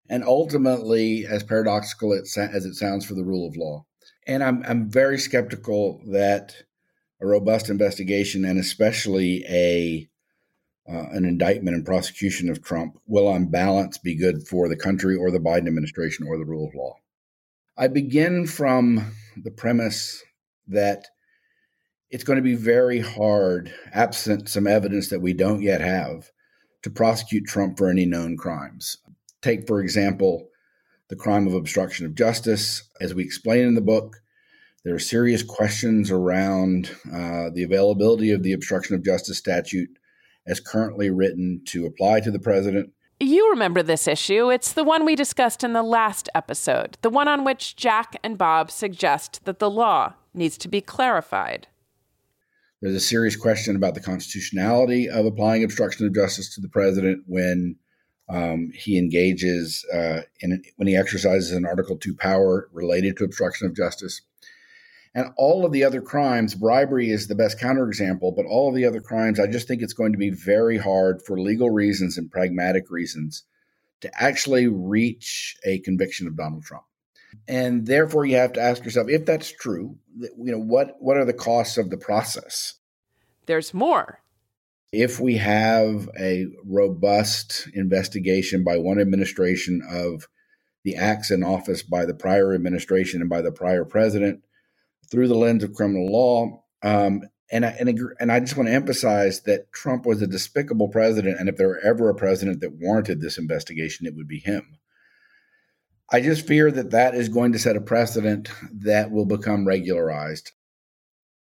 and 0.08 0.24
ultimately 0.24 1.26
as 1.26 1.42
paradoxical 1.42 2.14
as 2.14 2.64
it 2.64 2.74
sounds 2.74 3.04
for 3.04 3.12
the 3.12 3.24
rule 3.24 3.46
of 3.46 3.56
law. 3.56 3.84
And 4.26 4.42
I'm, 4.42 4.64
I'm 4.66 4.90
very 4.90 5.18
skeptical 5.18 6.00
that 6.10 6.54
a 7.20 7.26
robust 7.26 7.68
investigation 7.68 8.46
and 8.46 8.58
especially 8.58 9.44
a 9.48 10.08
uh, 10.88 11.08
an 11.10 11.24
indictment 11.24 11.76
and 11.76 11.84
prosecution 11.84 12.48
of 12.48 12.62
Trump 12.62 12.96
will, 13.06 13.26
on 13.26 13.50
balance, 13.50 13.98
be 13.98 14.14
good 14.14 14.46
for 14.46 14.68
the 14.68 14.76
country 14.76 15.16
or 15.16 15.32
the 15.32 15.40
Biden 15.40 15.66
administration 15.66 16.26
or 16.28 16.38
the 16.38 16.44
rule 16.44 16.68
of 16.68 16.74
law. 16.76 16.94
I 17.76 17.88
begin 17.88 18.46
from 18.46 19.12
the 19.36 19.50
premise 19.50 20.22
that 20.68 21.08
it's 22.10 22.24
going 22.24 22.36
to 22.36 22.42
be 22.42 22.54
very 22.54 23.00
hard, 23.00 23.72
absent 23.92 24.48
some 24.48 24.66
evidence 24.66 25.08
that 25.10 25.20
we 25.20 25.32
don't 25.32 25.62
yet 25.62 25.80
have, 25.80 26.30
to 26.82 26.90
prosecute 26.90 27.46
Trump 27.46 27.76
for 27.76 27.88
any 27.88 28.06
known 28.06 28.36
crimes. 28.36 28.98
Take, 29.42 29.66
for 29.66 29.80
example, 29.80 30.48
the 31.08 31.16
crime 31.16 31.46
of 31.46 31.54
obstruction 31.54 32.06
of 32.06 32.14
justice. 32.14 32.88
As 33.00 33.14
we 33.14 33.24
explain 33.24 33.66
in 33.66 33.74
the 33.74 33.80
book, 33.80 34.16
there 34.84 34.94
are 34.94 35.00
serious 35.00 35.42
questions 35.42 36.10
around 36.10 36.90
uh, 37.12 37.50
the 37.52 37.64
availability 37.64 38.30
of 38.30 38.42
the 38.42 38.52
obstruction 38.52 38.94
of 38.94 39.04
justice 39.04 39.38
statute 39.38 39.90
as 40.46 40.60
currently 40.60 41.10
written 41.10 41.62
to 41.66 41.86
apply 41.86 42.20
to 42.20 42.30
the 42.30 42.38
president. 42.38 42.92
You 43.18 43.50
remember 43.50 43.82
this 43.82 44.06
issue. 44.06 44.50
It's 44.50 44.72
the 44.72 44.84
one 44.84 45.04
we 45.04 45.16
discussed 45.16 45.64
in 45.64 45.72
the 45.72 45.82
last 45.82 46.28
episode, 46.34 46.98
the 47.02 47.10
one 47.10 47.28
on 47.28 47.44
which 47.44 47.74
Jack 47.74 48.16
and 48.22 48.38
Bob 48.38 48.70
suggest 48.70 49.44
that 49.44 49.58
the 49.58 49.70
law 49.70 50.14
needs 50.34 50.58
to 50.58 50.68
be 50.68 50.80
clarified. 50.80 51.66
There's 52.86 52.98
a 52.98 53.00
serious 53.00 53.34
question 53.34 53.74
about 53.74 53.94
the 53.94 54.00
constitutionality 54.00 55.08
of 55.08 55.26
applying 55.26 55.64
obstruction 55.64 56.06
of 56.06 56.14
justice 56.14 56.54
to 56.54 56.60
the 56.60 56.68
president 56.68 57.24
when 57.26 57.74
um, 58.28 58.70
he 58.72 58.96
engages 58.96 59.84
uh, 59.92 60.20
in 60.38 60.62
when 60.76 60.86
he 60.86 60.96
exercises 60.96 61.50
an 61.50 61.66
Article 61.66 61.96
Two 61.96 62.14
power 62.14 62.68
related 62.72 63.16
to 63.16 63.24
obstruction 63.24 63.66
of 63.66 63.74
justice. 63.74 64.20
And 65.16 65.32
all 65.36 65.66
of 65.66 65.72
the 65.72 65.82
other 65.82 66.00
crimes, 66.00 66.54
bribery 66.54 67.10
is 67.10 67.26
the 67.26 67.34
best 67.34 67.58
counterexample, 67.58 68.36
but 68.36 68.46
all 68.46 68.68
of 68.68 68.76
the 68.76 68.84
other 68.84 69.00
crimes, 69.00 69.40
I 69.40 69.48
just 69.48 69.66
think 69.66 69.82
it's 69.82 69.92
going 69.92 70.12
to 70.12 70.18
be 70.18 70.30
very 70.30 70.78
hard 70.78 71.22
for 71.26 71.40
legal 71.40 71.70
reasons 71.70 72.16
and 72.16 72.30
pragmatic 72.30 72.88
reasons 72.88 73.42
to 74.02 74.22
actually 74.22 74.68
reach 74.68 75.56
a 75.64 75.80
conviction 75.80 76.28
of 76.28 76.36
Donald 76.36 76.62
Trump. 76.62 76.84
And 77.48 77.86
therefore, 77.86 78.26
you 78.26 78.36
have 78.36 78.52
to 78.54 78.60
ask 78.60 78.84
yourself 78.84 79.08
if 79.08 79.26
that's 79.26 79.50
true, 79.50 79.96
you 80.18 80.52
know, 80.52 80.58
what, 80.58 80.96
what 81.00 81.16
are 81.16 81.24
the 81.24 81.32
costs 81.32 81.78
of 81.78 81.90
the 81.90 81.96
process? 81.96 82.74
There's 83.46 83.72
more. 83.72 84.20
If 84.92 85.20
we 85.20 85.36
have 85.36 86.08
a 86.18 86.46
robust 86.64 87.68
investigation 87.74 88.64
by 88.64 88.78
one 88.78 89.00
administration 89.00 89.82
of 89.90 90.26
the 90.84 90.96
acts 90.96 91.30
in 91.30 91.42
office 91.42 91.82
by 91.82 92.04
the 92.04 92.14
prior 92.14 92.54
administration 92.54 93.20
and 93.20 93.28
by 93.28 93.42
the 93.42 93.52
prior 93.52 93.84
president, 93.84 94.42
through 95.10 95.28
the 95.28 95.34
lens 95.34 95.64
of 95.64 95.74
criminal 95.74 96.06
law. 96.10 96.62
Um, 96.82 97.22
and 97.50 97.64
I, 97.64 97.76
and, 97.78 98.00
and 98.18 98.32
I 98.32 98.40
just 98.40 98.56
want 98.56 98.68
to 98.68 98.74
emphasize 98.74 99.42
that 99.42 99.72
Trump 99.72 100.04
was 100.04 100.20
a 100.20 100.26
despicable 100.26 100.88
president, 100.88 101.38
and 101.38 101.48
if 101.48 101.56
there 101.56 101.68
were 101.68 101.80
ever 101.84 102.08
a 102.08 102.14
president 102.14 102.60
that 102.60 102.74
warranted 102.80 103.20
this 103.20 103.38
investigation, 103.38 104.06
it 104.06 104.16
would 104.16 104.26
be 104.26 104.40
him. 104.40 104.78
I 106.10 106.20
just 106.20 106.46
fear 106.46 106.70
that 106.70 106.92
that 106.92 107.14
is 107.14 107.28
going 107.28 107.52
to 107.52 107.58
set 107.58 107.76
a 107.76 107.80
precedent 107.80 108.48
that 108.72 109.10
will 109.10 109.26
become 109.26 109.66
regularized. 109.66 110.52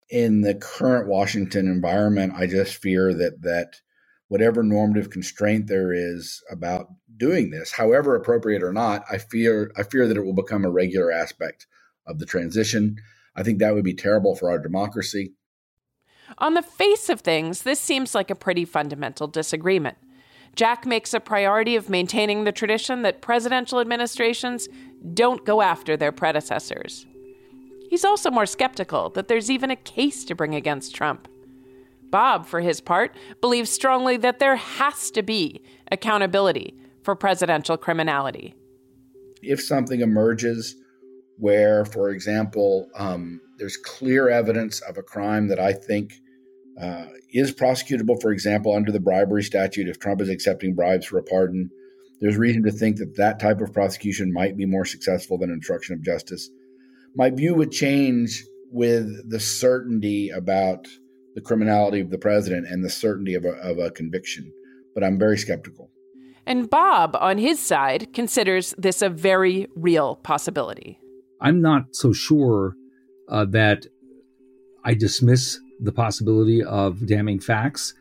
In 0.09 0.41
the 0.41 0.55
current 0.55 1.09
Washington 1.09 1.67
environment, 1.67 2.33
I 2.37 2.47
just 2.47 2.77
fear 2.77 3.13
that 3.13 3.43
that 3.43 3.81
whatever 4.29 4.63
normative 4.63 5.11
constraint 5.11 5.67
there 5.67 5.93
is 5.93 6.43
about 6.51 6.87
doing 7.17 7.51
this, 7.51 7.73
however 7.73 8.15
appropriate 8.15 8.63
or 8.63 8.73
not, 8.73 9.05
I 9.11 9.19
fear 9.19 9.73
I 9.77 9.83
fear 9.83 10.09
that 10.09 10.17
it 10.17 10.25
will 10.25 10.35
become 10.35 10.65
a 10.65 10.71
regular 10.71 11.13
aspect 11.13 11.67
of 12.07 12.19
the 12.19 12.27
transition. 12.27 12.97
I 13.35 13.43
think 13.43 13.59
that 13.59 13.75
would 13.75 13.85
be 13.85 13.95
terrible 13.95 14.37
for 14.37 14.51
our 14.51 14.59
democracy. 14.59 15.35
On 16.39 16.55
the 16.55 16.63
face 16.63 17.09
of 17.09 17.21
things, 17.21 17.63
this 17.63 17.81
seems 17.81 18.15
like 18.15 18.31
a 18.31 18.35
pretty 18.35 18.65
fundamental 18.65 19.27
disagreement. 19.29 19.99
Jack 20.57 20.87
makes 20.87 21.13
a 21.13 21.21
priority 21.21 21.77
of 21.77 21.91
maintaining 21.91 22.45
the 22.45 22.53
tradition 22.53 23.03
that 23.03 23.21
presidential 23.21 23.79
administrations 23.79 24.69
don't 25.13 25.45
go 25.45 25.61
after 25.61 25.97
their 25.97 26.13
predecessors. 26.13 27.07
He's 27.91 28.07
also 28.07 28.31
more 28.31 28.47
skeptical 28.47 29.11
that 29.11 29.29
there's 29.29 29.51
even 29.51 29.71
a 29.71 29.77
case 29.77 30.25
to 30.25 30.35
bring 30.35 30.55
against 30.55 30.95
Trump. 30.95 31.29
Bob, 32.11 32.47
for 32.47 32.61
his 32.61 32.81
part, 32.81 33.15
believes 33.43 33.71
strongly 33.71 34.17
that 34.17 34.39
there 34.39 34.57
has 34.57 35.11
to 35.11 35.23
be 35.23 35.63
accountability 35.93 36.75
for 37.03 37.15
presidential 37.15 37.77
criminality. 37.77 38.55
If 39.43 39.63
something 39.63 40.01
emerges 40.01 40.75
where, 41.37 41.85
for 41.85 42.11
example, 42.11 42.89
um, 42.97 43.41
there's 43.59 43.77
clear 43.77 44.31
evidence 44.31 44.81
of 44.81 44.97
a 44.97 45.03
crime 45.03 45.49
that 45.49 45.61
I 45.61 45.75
think 45.75 46.15
uh, 46.81 47.07
is 47.33 47.55
prosecutable, 47.55 48.21
for 48.21 48.33
example, 48.33 48.75
under 48.75 48.93
the 48.93 49.01
bribery 49.01 49.43
statute, 49.43 49.89
if 49.89 49.99
Trump 49.99 50.21
is 50.21 50.29
accepting 50.29 50.75
bribes 50.75 51.07
for 51.07 51.19
a 51.19 51.23
pardon, 51.23 51.71
there's 52.21 52.37
reason 52.37 52.63
to 52.65 52.71
think 52.71 52.97
that 52.97 53.17
that 53.17 53.41
type 53.41 53.61
of 53.61 53.73
prosecution 53.73 54.33
might 54.33 54.57
be 54.57 54.67
more 54.67 54.85
successful 54.85 55.39
than 55.39 55.53
obstruction 55.53 55.95
of 55.95 56.03
justice. 56.03 56.49
My 57.15 57.31
view 57.31 57.55
would 57.55 57.73
change 57.73 58.45
with 58.71 59.31
the 59.31 59.41
certainty 59.41 60.31
about 60.31 60.87
the 61.35 61.41
criminality 61.41 62.01
of 62.01 62.11
the 62.11 62.19
president 62.19 62.67
and 62.67 62.85
the 62.85 62.91
certainty 62.91 63.35
of 63.35 63.45
a, 63.45 63.53
of 63.53 63.79
a 63.79 63.91
conviction, 63.91 64.53
but 64.95 65.05
I'm 65.05 65.19
very 65.19 65.39
skeptical. 65.39 65.91
And 66.47 66.71
Bob, 66.71 67.17
on 67.21 67.39
his 67.39 67.59
side, 67.59 68.13
considers 68.13 68.75
this 68.79 69.03
a 69.03 69.09
very 69.09 69.67
real 69.75 70.17
possibility. 70.17 70.99
I'm 71.41 71.61
not 71.61 71.97
so 71.97 72.13
sure 72.13 72.75
uh, 73.29 73.45
that 73.47 73.87
I 74.85 74.95
dismiss 74.95 75.59
the 75.81 75.93
possibility 75.93 76.63
of 76.63 77.07
damning 77.07 77.41
facts 77.41 77.95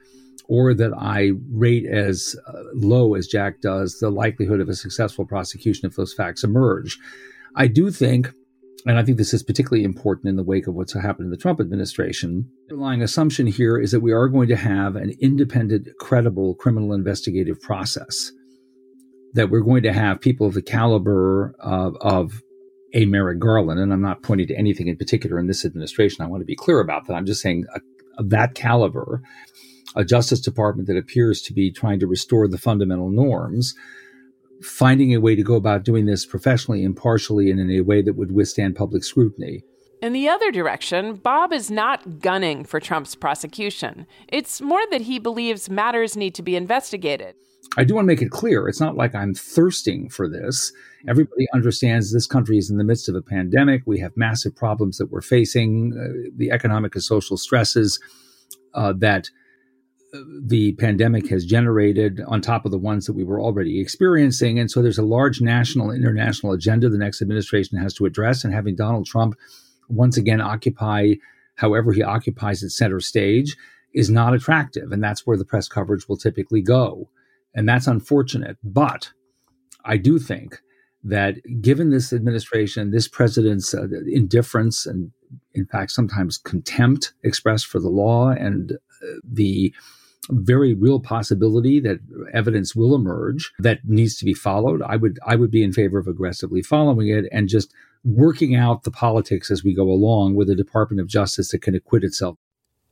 or 0.47 0.73
that 0.73 0.93
I 0.97 1.31
rate 1.49 1.85
as 1.85 2.35
uh, 2.47 2.63
low 2.73 3.15
as 3.15 3.27
Jack 3.27 3.61
does 3.61 3.99
the 3.99 4.09
likelihood 4.09 4.59
of 4.59 4.69
a 4.69 4.75
successful 4.75 5.25
prosecution 5.25 5.87
if 5.87 5.95
those 5.95 6.13
facts 6.13 6.43
emerge. 6.43 6.99
I 7.55 7.67
do 7.67 7.89
think, 7.89 8.31
and 8.85 8.99
I 8.99 9.03
think 9.03 9.17
this 9.17 9.33
is 9.33 9.41
particularly 9.41 9.83
important 9.83 10.27
in 10.27 10.35
the 10.35 10.43
wake 10.43 10.67
of 10.67 10.75
what's 10.75 10.93
happened 10.93 11.25
in 11.25 11.31
the 11.31 11.37
Trump 11.37 11.59
administration, 11.59 12.49
the 12.67 12.75
underlying 12.75 13.01
assumption 13.01 13.47
here 13.47 13.79
is 13.79 13.91
that 13.91 14.01
we 14.01 14.11
are 14.11 14.27
going 14.27 14.47
to 14.49 14.55
have 14.55 14.95
an 14.95 15.13
independent, 15.19 15.87
credible 15.99 16.55
criminal 16.55 16.93
investigative 16.93 17.59
process. 17.61 18.31
That 19.33 19.49
we're 19.49 19.61
going 19.61 19.83
to 19.83 19.93
have 19.93 20.21
people 20.21 20.47
of 20.47 20.53
the 20.53 20.61
caliber 20.61 21.55
of, 21.59 21.97
of 21.99 22.41
a 22.95 23.05
Merrick 23.05 23.39
Garland, 23.39 23.79
and 23.79 23.93
I'm 23.93 24.01
not 24.01 24.23
pointing 24.23 24.47
to 24.47 24.57
anything 24.57 24.87
in 24.87 24.95
particular 24.95 25.37
in 25.37 25.47
this 25.47 25.65
administration. 25.65 26.23
I 26.23 26.27
want 26.27 26.41
to 26.41 26.45
be 26.45 26.55
clear 26.55 26.79
about 26.79 27.05
that. 27.05 27.13
I'm 27.13 27.25
just 27.25 27.41
saying 27.41 27.65
a, 27.75 27.81
of 28.17 28.29
that 28.29 28.55
caliber, 28.55 29.21
a 29.95 30.05
Justice 30.05 30.39
Department 30.39 30.87
that 30.87 30.97
appears 30.97 31.41
to 31.43 31.53
be 31.53 31.71
trying 31.71 31.99
to 31.99 32.07
restore 32.07 32.47
the 32.47 32.57
fundamental 32.57 33.09
norms, 33.09 33.75
finding 34.61 35.13
a 35.13 35.19
way 35.19 35.35
to 35.35 35.43
go 35.43 35.55
about 35.55 35.83
doing 35.83 36.05
this 36.05 36.25
professionally, 36.25 36.83
impartially, 36.83 37.51
and 37.51 37.59
in 37.59 37.69
a 37.69 37.81
way 37.81 38.01
that 38.01 38.15
would 38.15 38.31
withstand 38.31 38.77
public 38.77 39.03
scrutiny. 39.03 39.61
In 40.01 40.13
the 40.13 40.29
other 40.29 40.51
direction, 40.51 41.15
Bob 41.15 41.51
is 41.51 41.69
not 41.69 42.19
gunning 42.19 42.63
for 42.63 42.79
Trump's 42.79 43.15
prosecution. 43.15 44.07
It's 44.29 44.61
more 44.61 44.83
that 44.91 45.01
he 45.01 45.19
believes 45.19 45.69
matters 45.69 46.15
need 46.15 46.35
to 46.35 46.43
be 46.43 46.55
investigated. 46.55 47.35
I 47.77 47.83
do 47.83 47.95
want 47.95 48.05
to 48.05 48.07
make 48.07 48.21
it 48.21 48.31
clear 48.31 48.67
it's 48.67 48.79
not 48.79 48.95
like 48.95 49.13
I'm 49.15 49.33
thirsting 49.33 50.09
for 50.09 50.29
this. 50.29 50.71
Everybody 51.07 51.47
understands 51.53 52.11
this 52.11 52.27
country 52.27 52.57
is 52.57 52.69
in 52.69 52.77
the 52.77 52.83
midst 52.83 53.09
of 53.09 53.15
a 53.15 53.21
pandemic. 53.21 53.83
We 53.85 53.99
have 53.99 54.15
massive 54.15 54.55
problems 54.55 54.97
that 54.97 55.11
we're 55.11 55.21
facing, 55.21 55.93
uh, 55.93 56.29
the 56.35 56.51
economic 56.51 56.95
and 56.95 57.03
social 57.03 57.37
stresses 57.37 57.99
uh, 58.73 58.93
that 58.97 59.29
uh, 60.13 60.19
the 60.41 60.73
pandemic 60.73 61.27
has 61.29 61.45
generated 61.45 62.21
on 62.27 62.41
top 62.41 62.65
of 62.65 62.71
the 62.71 62.77
ones 62.77 63.05
that 63.05 63.13
we 63.13 63.23
were 63.23 63.41
already 63.41 63.81
experiencing. 63.81 64.57
And 64.57 64.71
so 64.71 64.81
there's 64.81 64.97
a 64.97 65.03
large 65.03 65.41
national, 65.41 65.91
international 65.91 66.53
agenda 66.53 66.89
the 66.89 66.97
next 66.97 67.21
administration 67.21 67.77
has 67.77 67.93
to 67.95 68.05
address. 68.05 68.43
And 68.43 68.53
having 68.53 68.75
Donald 68.75 69.05
Trump 69.05 69.35
once 69.89 70.17
again 70.17 70.41
occupy, 70.41 71.15
however 71.55 71.91
he 71.91 72.03
occupies 72.03 72.63
its 72.63 72.77
center 72.77 72.99
stage, 72.99 73.55
is 73.93 74.09
not 74.09 74.33
attractive. 74.33 74.91
And 74.91 75.03
that's 75.03 75.25
where 75.25 75.37
the 75.37 75.45
press 75.45 75.67
coverage 75.67 76.07
will 76.07 76.17
typically 76.17 76.61
go. 76.61 77.09
And 77.55 77.67
that's 77.67 77.87
unfortunate. 77.87 78.57
But 78.63 79.11
I 79.85 79.97
do 79.97 80.19
think 80.19 80.59
that 81.03 81.35
given 81.61 81.89
this 81.89 82.11
administration, 82.11 82.91
this 82.91 83.07
president's 83.07 83.73
uh, 83.73 83.87
indifference 84.07 84.85
and, 84.85 85.11
in 85.53 85.65
fact, 85.65 85.91
sometimes 85.91 86.37
contempt 86.37 87.13
expressed 87.23 87.67
for 87.67 87.79
the 87.79 87.89
law 87.89 88.29
and 88.29 88.73
uh, 88.73 89.05
the 89.23 89.73
very 90.29 90.73
real 90.73 90.99
possibility 90.99 91.79
that 91.79 91.99
evidence 92.33 92.75
will 92.75 92.95
emerge 92.95 93.53
that 93.59 93.79
needs 93.85 94.17
to 94.17 94.25
be 94.25 94.33
followed, 94.33 94.81
I 94.81 94.95
would 94.95 95.19
I 95.25 95.35
would 95.35 95.51
be 95.51 95.63
in 95.63 95.71
favor 95.71 95.99
of 95.99 96.07
aggressively 96.07 96.61
following 96.61 97.07
it 97.09 97.25
and 97.31 97.47
just 97.47 97.73
working 98.03 98.55
out 98.55 98.83
the 98.83 98.91
politics 98.91 99.51
as 99.51 99.63
we 99.63 99.75
go 99.75 99.83
along 99.83 100.35
with 100.35 100.49
a 100.49 100.55
Department 100.55 101.01
of 101.01 101.07
Justice 101.07 101.51
that 101.51 101.61
can 101.61 101.75
acquit 101.75 102.03
itself. 102.03 102.37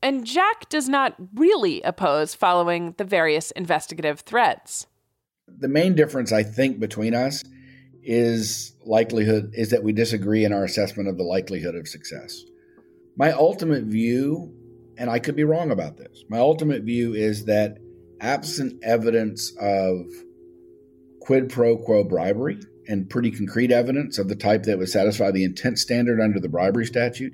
And 0.03 0.25
Jack 0.25 0.67
does 0.67 0.89
not 0.89 1.15
really 1.33 1.81
oppose 1.81 2.35
following 2.35 2.93
the 2.97 3.05
various 3.05 3.51
investigative 3.51 4.19
threads. 4.19 4.85
The 5.47 5.69
main 5.69 5.95
difference, 5.95 6.33
I 6.33 6.43
think, 6.43 6.77
between 6.77 7.15
us 7.15 7.41
is 8.03 8.75
likelihood 8.85 9.51
is 9.53 9.69
that 9.69 9.81
we 9.81 9.93
disagree 9.93 10.43
in 10.43 10.51
our 10.51 10.65
assessment 10.65 11.07
of 11.07 11.17
the 11.17 11.23
likelihood 11.23 11.75
of 11.75 11.87
success. 11.87 12.43
My 13.15 13.31
ultimate 13.31 13.85
view, 13.85 14.53
and 14.97 15.09
I 15.09 15.19
could 15.19 15.37
be 15.37 15.45
wrong 15.45 15.71
about 15.71 15.95
this, 15.95 16.25
my 16.29 16.37
ultimate 16.39 16.83
view 16.83 17.13
is 17.13 17.45
that 17.45 17.77
absent 18.19 18.83
evidence 18.83 19.53
of 19.57 20.05
quid 21.21 21.47
pro 21.49 21.77
quo 21.77 22.03
bribery 22.03 22.59
and 22.89 23.09
pretty 23.09 23.31
concrete 23.31 23.71
evidence 23.71 24.17
of 24.17 24.27
the 24.27 24.35
type 24.35 24.63
that 24.63 24.77
would 24.77 24.89
satisfy 24.89 25.31
the 25.31 25.45
intent 25.45 25.79
standard 25.79 26.19
under 26.19 26.41
the 26.41 26.49
bribery 26.49 26.85
statute, 26.85 27.33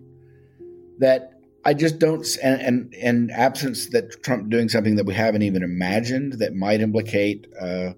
that 0.99 1.38
I 1.65 1.73
just 1.73 1.99
don't, 1.99 2.25
and, 2.41 2.61
and, 2.61 2.95
and 2.95 3.31
absence 3.31 3.87
that 3.87 4.23
Trump 4.23 4.49
doing 4.49 4.69
something 4.69 4.95
that 4.95 5.05
we 5.05 5.13
haven't 5.13 5.41
even 5.41 5.61
imagined 5.61 6.33
that 6.39 6.55
might 6.55 6.79
implicate 6.79 7.47
uh, 7.59 7.93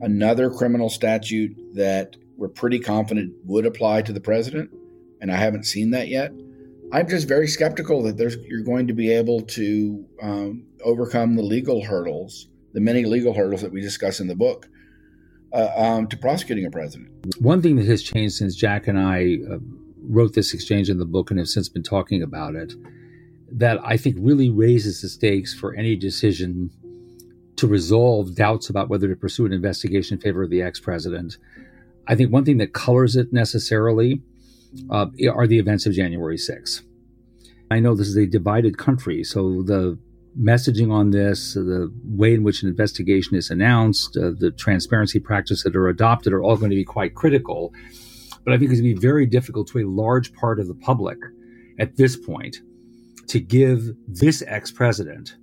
another 0.00 0.50
criminal 0.50 0.90
statute 0.90 1.56
that 1.74 2.16
we're 2.36 2.48
pretty 2.48 2.78
confident 2.78 3.34
would 3.44 3.66
apply 3.66 4.02
to 4.02 4.12
the 4.12 4.20
president, 4.20 4.70
and 5.20 5.32
I 5.32 5.36
haven't 5.36 5.64
seen 5.64 5.90
that 5.92 6.08
yet. 6.08 6.32
I'm 6.92 7.08
just 7.08 7.28
very 7.28 7.48
skeptical 7.48 8.02
that 8.04 8.16
there's 8.16 8.36
you're 8.46 8.62
going 8.62 8.86
to 8.86 8.94
be 8.94 9.10
able 9.12 9.42
to 9.42 10.06
um, 10.22 10.66
overcome 10.84 11.34
the 11.34 11.42
legal 11.42 11.84
hurdles, 11.84 12.48
the 12.72 12.80
many 12.80 13.04
legal 13.04 13.34
hurdles 13.34 13.62
that 13.62 13.72
we 13.72 13.80
discuss 13.80 14.20
in 14.20 14.26
the 14.26 14.36
book, 14.36 14.68
uh, 15.52 15.68
um, 15.76 16.06
to 16.08 16.16
prosecuting 16.16 16.64
a 16.64 16.70
president. 16.70 17.10
One 17.40 17.60
thing 17.60 17.76
that 17.76 17.86
has 17.86 18.02
changed 18.02 18.36
since 18.36 18.54
Jack 18.54 18.86
and 18.86 18.98
I 18.98 19.38
uh, 19.50 19.58
wrote 20.02 20.34
this 20.34 20.54
exchange 20.54 20.88
in 20.88 20.98
the 20.98 21.04
book 21.04 21.30
and 21.30 21.38
have 21.38 21.48
since 21.48 21.68
been 21.68 21.82
talking 21.82 22.22
about 22.22 22.54
it, 22.54 22.72
that 23.50 23.78
I 23.84 23.96
think 23.96 24.16
really 24.18 24.50
raises 24.50 25.02
the 25.02 25.08
stakes 25.08 25.54
for 25.54 25.74
any 25.74 25.96
decision 25.96 26.70
to 27.56 27.66
resolve 27.66 28.34
doubts 28.34 28.68
about 28.70 28.88
whether 28.88 29.08
to 29.08 29.16
pursue 29.16 29.46
an 29.46 29.52
investigation 29.52 30.16
in 30.16 30.20
favor 30.20 30.42
of 30.42 30.50
the 30.50 30.62
ex 30.62 30.78
president. 30.78 31.36
I 32.06 32.14
think 32.14 32.32
one 32.32 32.44
thing 32.44 32.58
that 32.58 32.72
colors 32.72 33.16
it 33.16 33.32
necessarily 33.32 34.22
uh, 34.90 35.06
are 35.32 35.46
the 35.46 35.58
events 35.58 35.86
of 35.86 35.92
January 35.92 36.36
6th. 36.36 36.82
I 37.70 37.80
know 37.80 37.94
this 37.94 38.08
is 38.08 38.16
a 38.16 38.26
divided 38.26 38.78
country, 38.78 39.24
so 39.24 39.62
the 39.62 39.98
messaging 40.40 40.92
on 40.92 41.10
this, 41.10 41.54
the 41.54 41.92
way 42.04 42.32
in 42.32 42.44
which 42.44 42.62
an 42.62 42.68
investigation 42.68 43.36
is 43.36 43.50
announced, 43.50 44.16
uh, 44.16 44.30
the 44.38 44.52
transparency 44.52 45.18
practices 45.18 45.64
that 45.64 45.74
are 45.74 45.88
adopted 45.88 46.32
are 46.32 46.42
all 46.42 46.56
going 46.56 46.70
to 46.70 46.76
be 46.76 46.84
quite 46.84 47.14
critical. 47.14 47.72
But 48.44 48.54
I 48.54 48.58
think 48.58 48.70
it's 48.70 48.80
going 48.80 48.94
to 48.94 49.00
be 49.00 49.06
very 49.06 49.26
difficult 49.26 49.68
to 49.68 49.80
a 49.80 49.86
large 49.86 50.32
part 50.32 50.60
of 50.60 50.68
the 50.68 50.74
public 50.74 51.18
at 51.78 51.96
this 51.96 52.16
point 52.16 52.60
to 53.28 53.40
give 53.40 53.94
this 54.06 54.42
ex 54.46 54.70
president, 54.70 55.36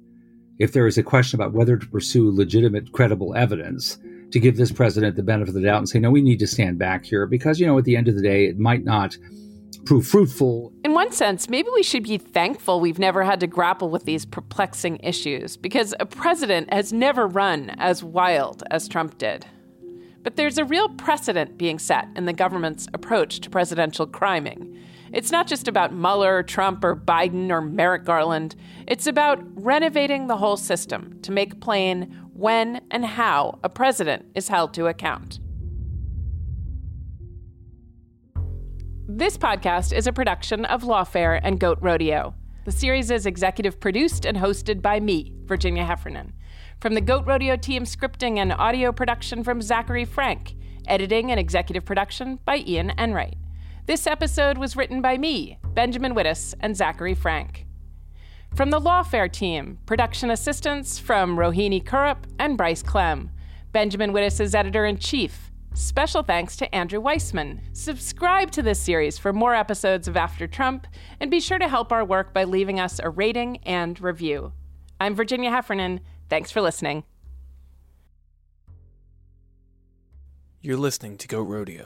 if 0.60 0.74
there 0.74 0.88
is 0.88 0.98
a 0.98 1.04
question 1.04 1.40
about 1.40 1.54
whether 1.54 1.78
to 1.78 1.88
pursue 1.88 2.32
legitimate, 2.32 2.92
credible 2.92 3.36
evidence, 3.36 3.98
to 4.32 4.40
give 4.40 4.58
this 4.58 4.72
president 4.72 5.16
the 5.16 5.24
benefit 5.24 5.50
of 5.50 5.56
the 5.56 5.62
doubt 5.62 5.78
and 5.78 5.90
say, 5.90 6.00
no, 6.00 6.12
we 6.12 6.22
need 6.22 6.40
to 6.40 6.48
stand 6.48 6.78
back 6.80 7.06
here 7.06 7.26
because, 7.26 7.60
you 7.60 7.66
know, 7.66 7.78
at 7.78 7.86
the 7.86 7.96
end 7.96 8.08
of 8.08 8.16
the 8.16 8.22
day, 8.22 8.46
it 8.46 8.58
might 8.58 8.84
not 8.84 9.18
prove 9.86 10.08
fruitful. 10.08 10.74
In 10.84 10.94
one 10.94 11.12
sense, 11.12 11.48
maybe 11.48 11.70
we 11.74 11.84
should 11.84 12.04
be 12.04 12.18
thankful 12.18 12.80
we've 12.80 13.00
never 13.00 13.24
had 13.24 13.40
to 13.42 13.48
grapple 13.48 13.90
with 13.90 14.06
these 14.06 14.26
perplexing 14.26 14.98
issues 14.98 15.58
because 15.58 15.94
a 16.00 16.06
president 16.06 16.74
has 16.74 16.92
never 16.92 17.28
run 17.28 17.70
as 17.78 18.04
wild 18.04 18.64
as 18.72 18.88
Trump 18.88 19.18
did. 19.18 19.46
But 20.24 20.38
there's 20.38 20.58
a 20.58 20.66
real 20.66 20.90
precedent 20.90 21.58
being 21.58 21.78
set 21.78 22.08
in 22.16 22.26
the 22.26 22.34
government's 22.34 22.88
approach 22.94 23.42
to 23.42 23.50
presidential 23.50 24.08
criming. 24.08 24.82
It's 25.16 25.32
not 25.32 25.48
just 25.48 25.70
about 25.70 25.94
Mueller, 25.94 26.44
Trump, 26.44 26.84
or 26.84 26.94
Biden, 26.94 27.50
or 27.50 27.62
Merrick 27.62 28.04
Garland. 28.04 28.54
It's 28.86 29.08
about 29.08 29.40
renovating 29.56 30.28
the 30.28 30.36
whole 30.36 30.58
system 30.58 31.22
to 31.22 31.32
make 31.32 31.62
plain 31.62 32.28
when 32.34 32.82
and 32.92 33.06
how 33.06 33.60
a 33.64 33.70
president 33.70 34.26
is 34.36 34.50
held 34.50 34.74
to 34.74 34.88
account. 34.88 35.40
This 39.08 39.38
podcast 39.38 39.96
is 39.96 40.06
a 40.06 40.12
production 40.12 40.66
of 40.66 40.84
Lawfare 40.84 41.40
and 41.42 41.62
Goat 41.62 41.78
Rodeo. 41.80 42.36
The 42.66 42.74
series 42.74 43.10
is 43.10 43.26
executive 43.26 43.80
produced 43.80 44.26
and 44.26 44.36
hosted 44.36 44.82
by 44.82 45.00
me, 45.00 45.32
Virginia 45.46 45.86
Heffernan. 45.86 46.34
From 46.82 46.94
the 46.94 47.00
Goat 47.00 47.26
Rodeo 47.26 47.56
team, 47.56 47.86
scripting 47.86 48.38
and 48.38 48.52
audio 48.52 48.92
production 48.92 49.46
from 49.46 49.62
Zachary 49.62 50.04
Frank, 50.04 50.56
editing 50.90 51.32
and 51.32 51.40
executive 51.40 51.86
production 51.86 52.40
by 52.44 52.58
Ian 52.58 52.90
Enright. 52.98 53.38
This 53.88 54.08
episode 54.08 54.58
was 54.58 54.76
written 54.76 55.00
by 55.00 55.16
me, 55.16 55.60
Benjamin 55.76 56.16
Wittes, 56.16 56.56
and 56.60 56.76
Zachary 56.76 57.14
Frank. 57.14 57.68
From 58.56 58.72
the 58.72 58.80
Lawfare 58.80 59.32
team, 59.32 59.78
production 59.86 60.32
assistance 60.32 60.98
from 60.98 61.38
Rohini 61.38 61.84
Kurup 61.84 62.24
and 62.40 62.58
Bryce 62.58 62.82
Klehm. 62.82 63.30
Benjamin 63.74 64.12
Wittes 64.12 64.42
is 64.42 64.56
editor 64.56 64.88
in 64.88 64.98
chief. 64.98 65.52
Special 65.76 66.24
thanks 66.24 66.56
to 66.58 66.74
Andrew 66.74 67.00
Weissmann. 67.00 67.60
Subscribe 67.74 68.50
to 68.52 68.64
this 68.64 68.80
series 68.80 69.20
for 69.20 69.32
more 69.32 69.54
episodes 69.54 70.08
of 70.08 70.18
After 70.18 70.48
Trump, 70.48 70.88
and 71.20 71.30
be 71.30 71.40
sure 71.40 71.60
to 71.60 71.70
help 71.70 71.92
our 71.92 72.04
work 72.04 72.34
by 72.34 72.44
leaving 72.44 72.80
us 72.80 73.00
a 73.04 73.12
rating 73.12 73.58
and 73.58 74.02
review. 74.02 74.52
I'm 75.00 75.14
Virginia 75.14 75.52
Heffernan. 75.52 76.00
Thanks 76.28 76.50
for 76.50 76.62
listening. 76.62 77.04
You're 80.62 80.78
listening 80.78 81.18
to 81.18 81.28
Goat 81.28 81.44
Rodeo. 81.44 81.86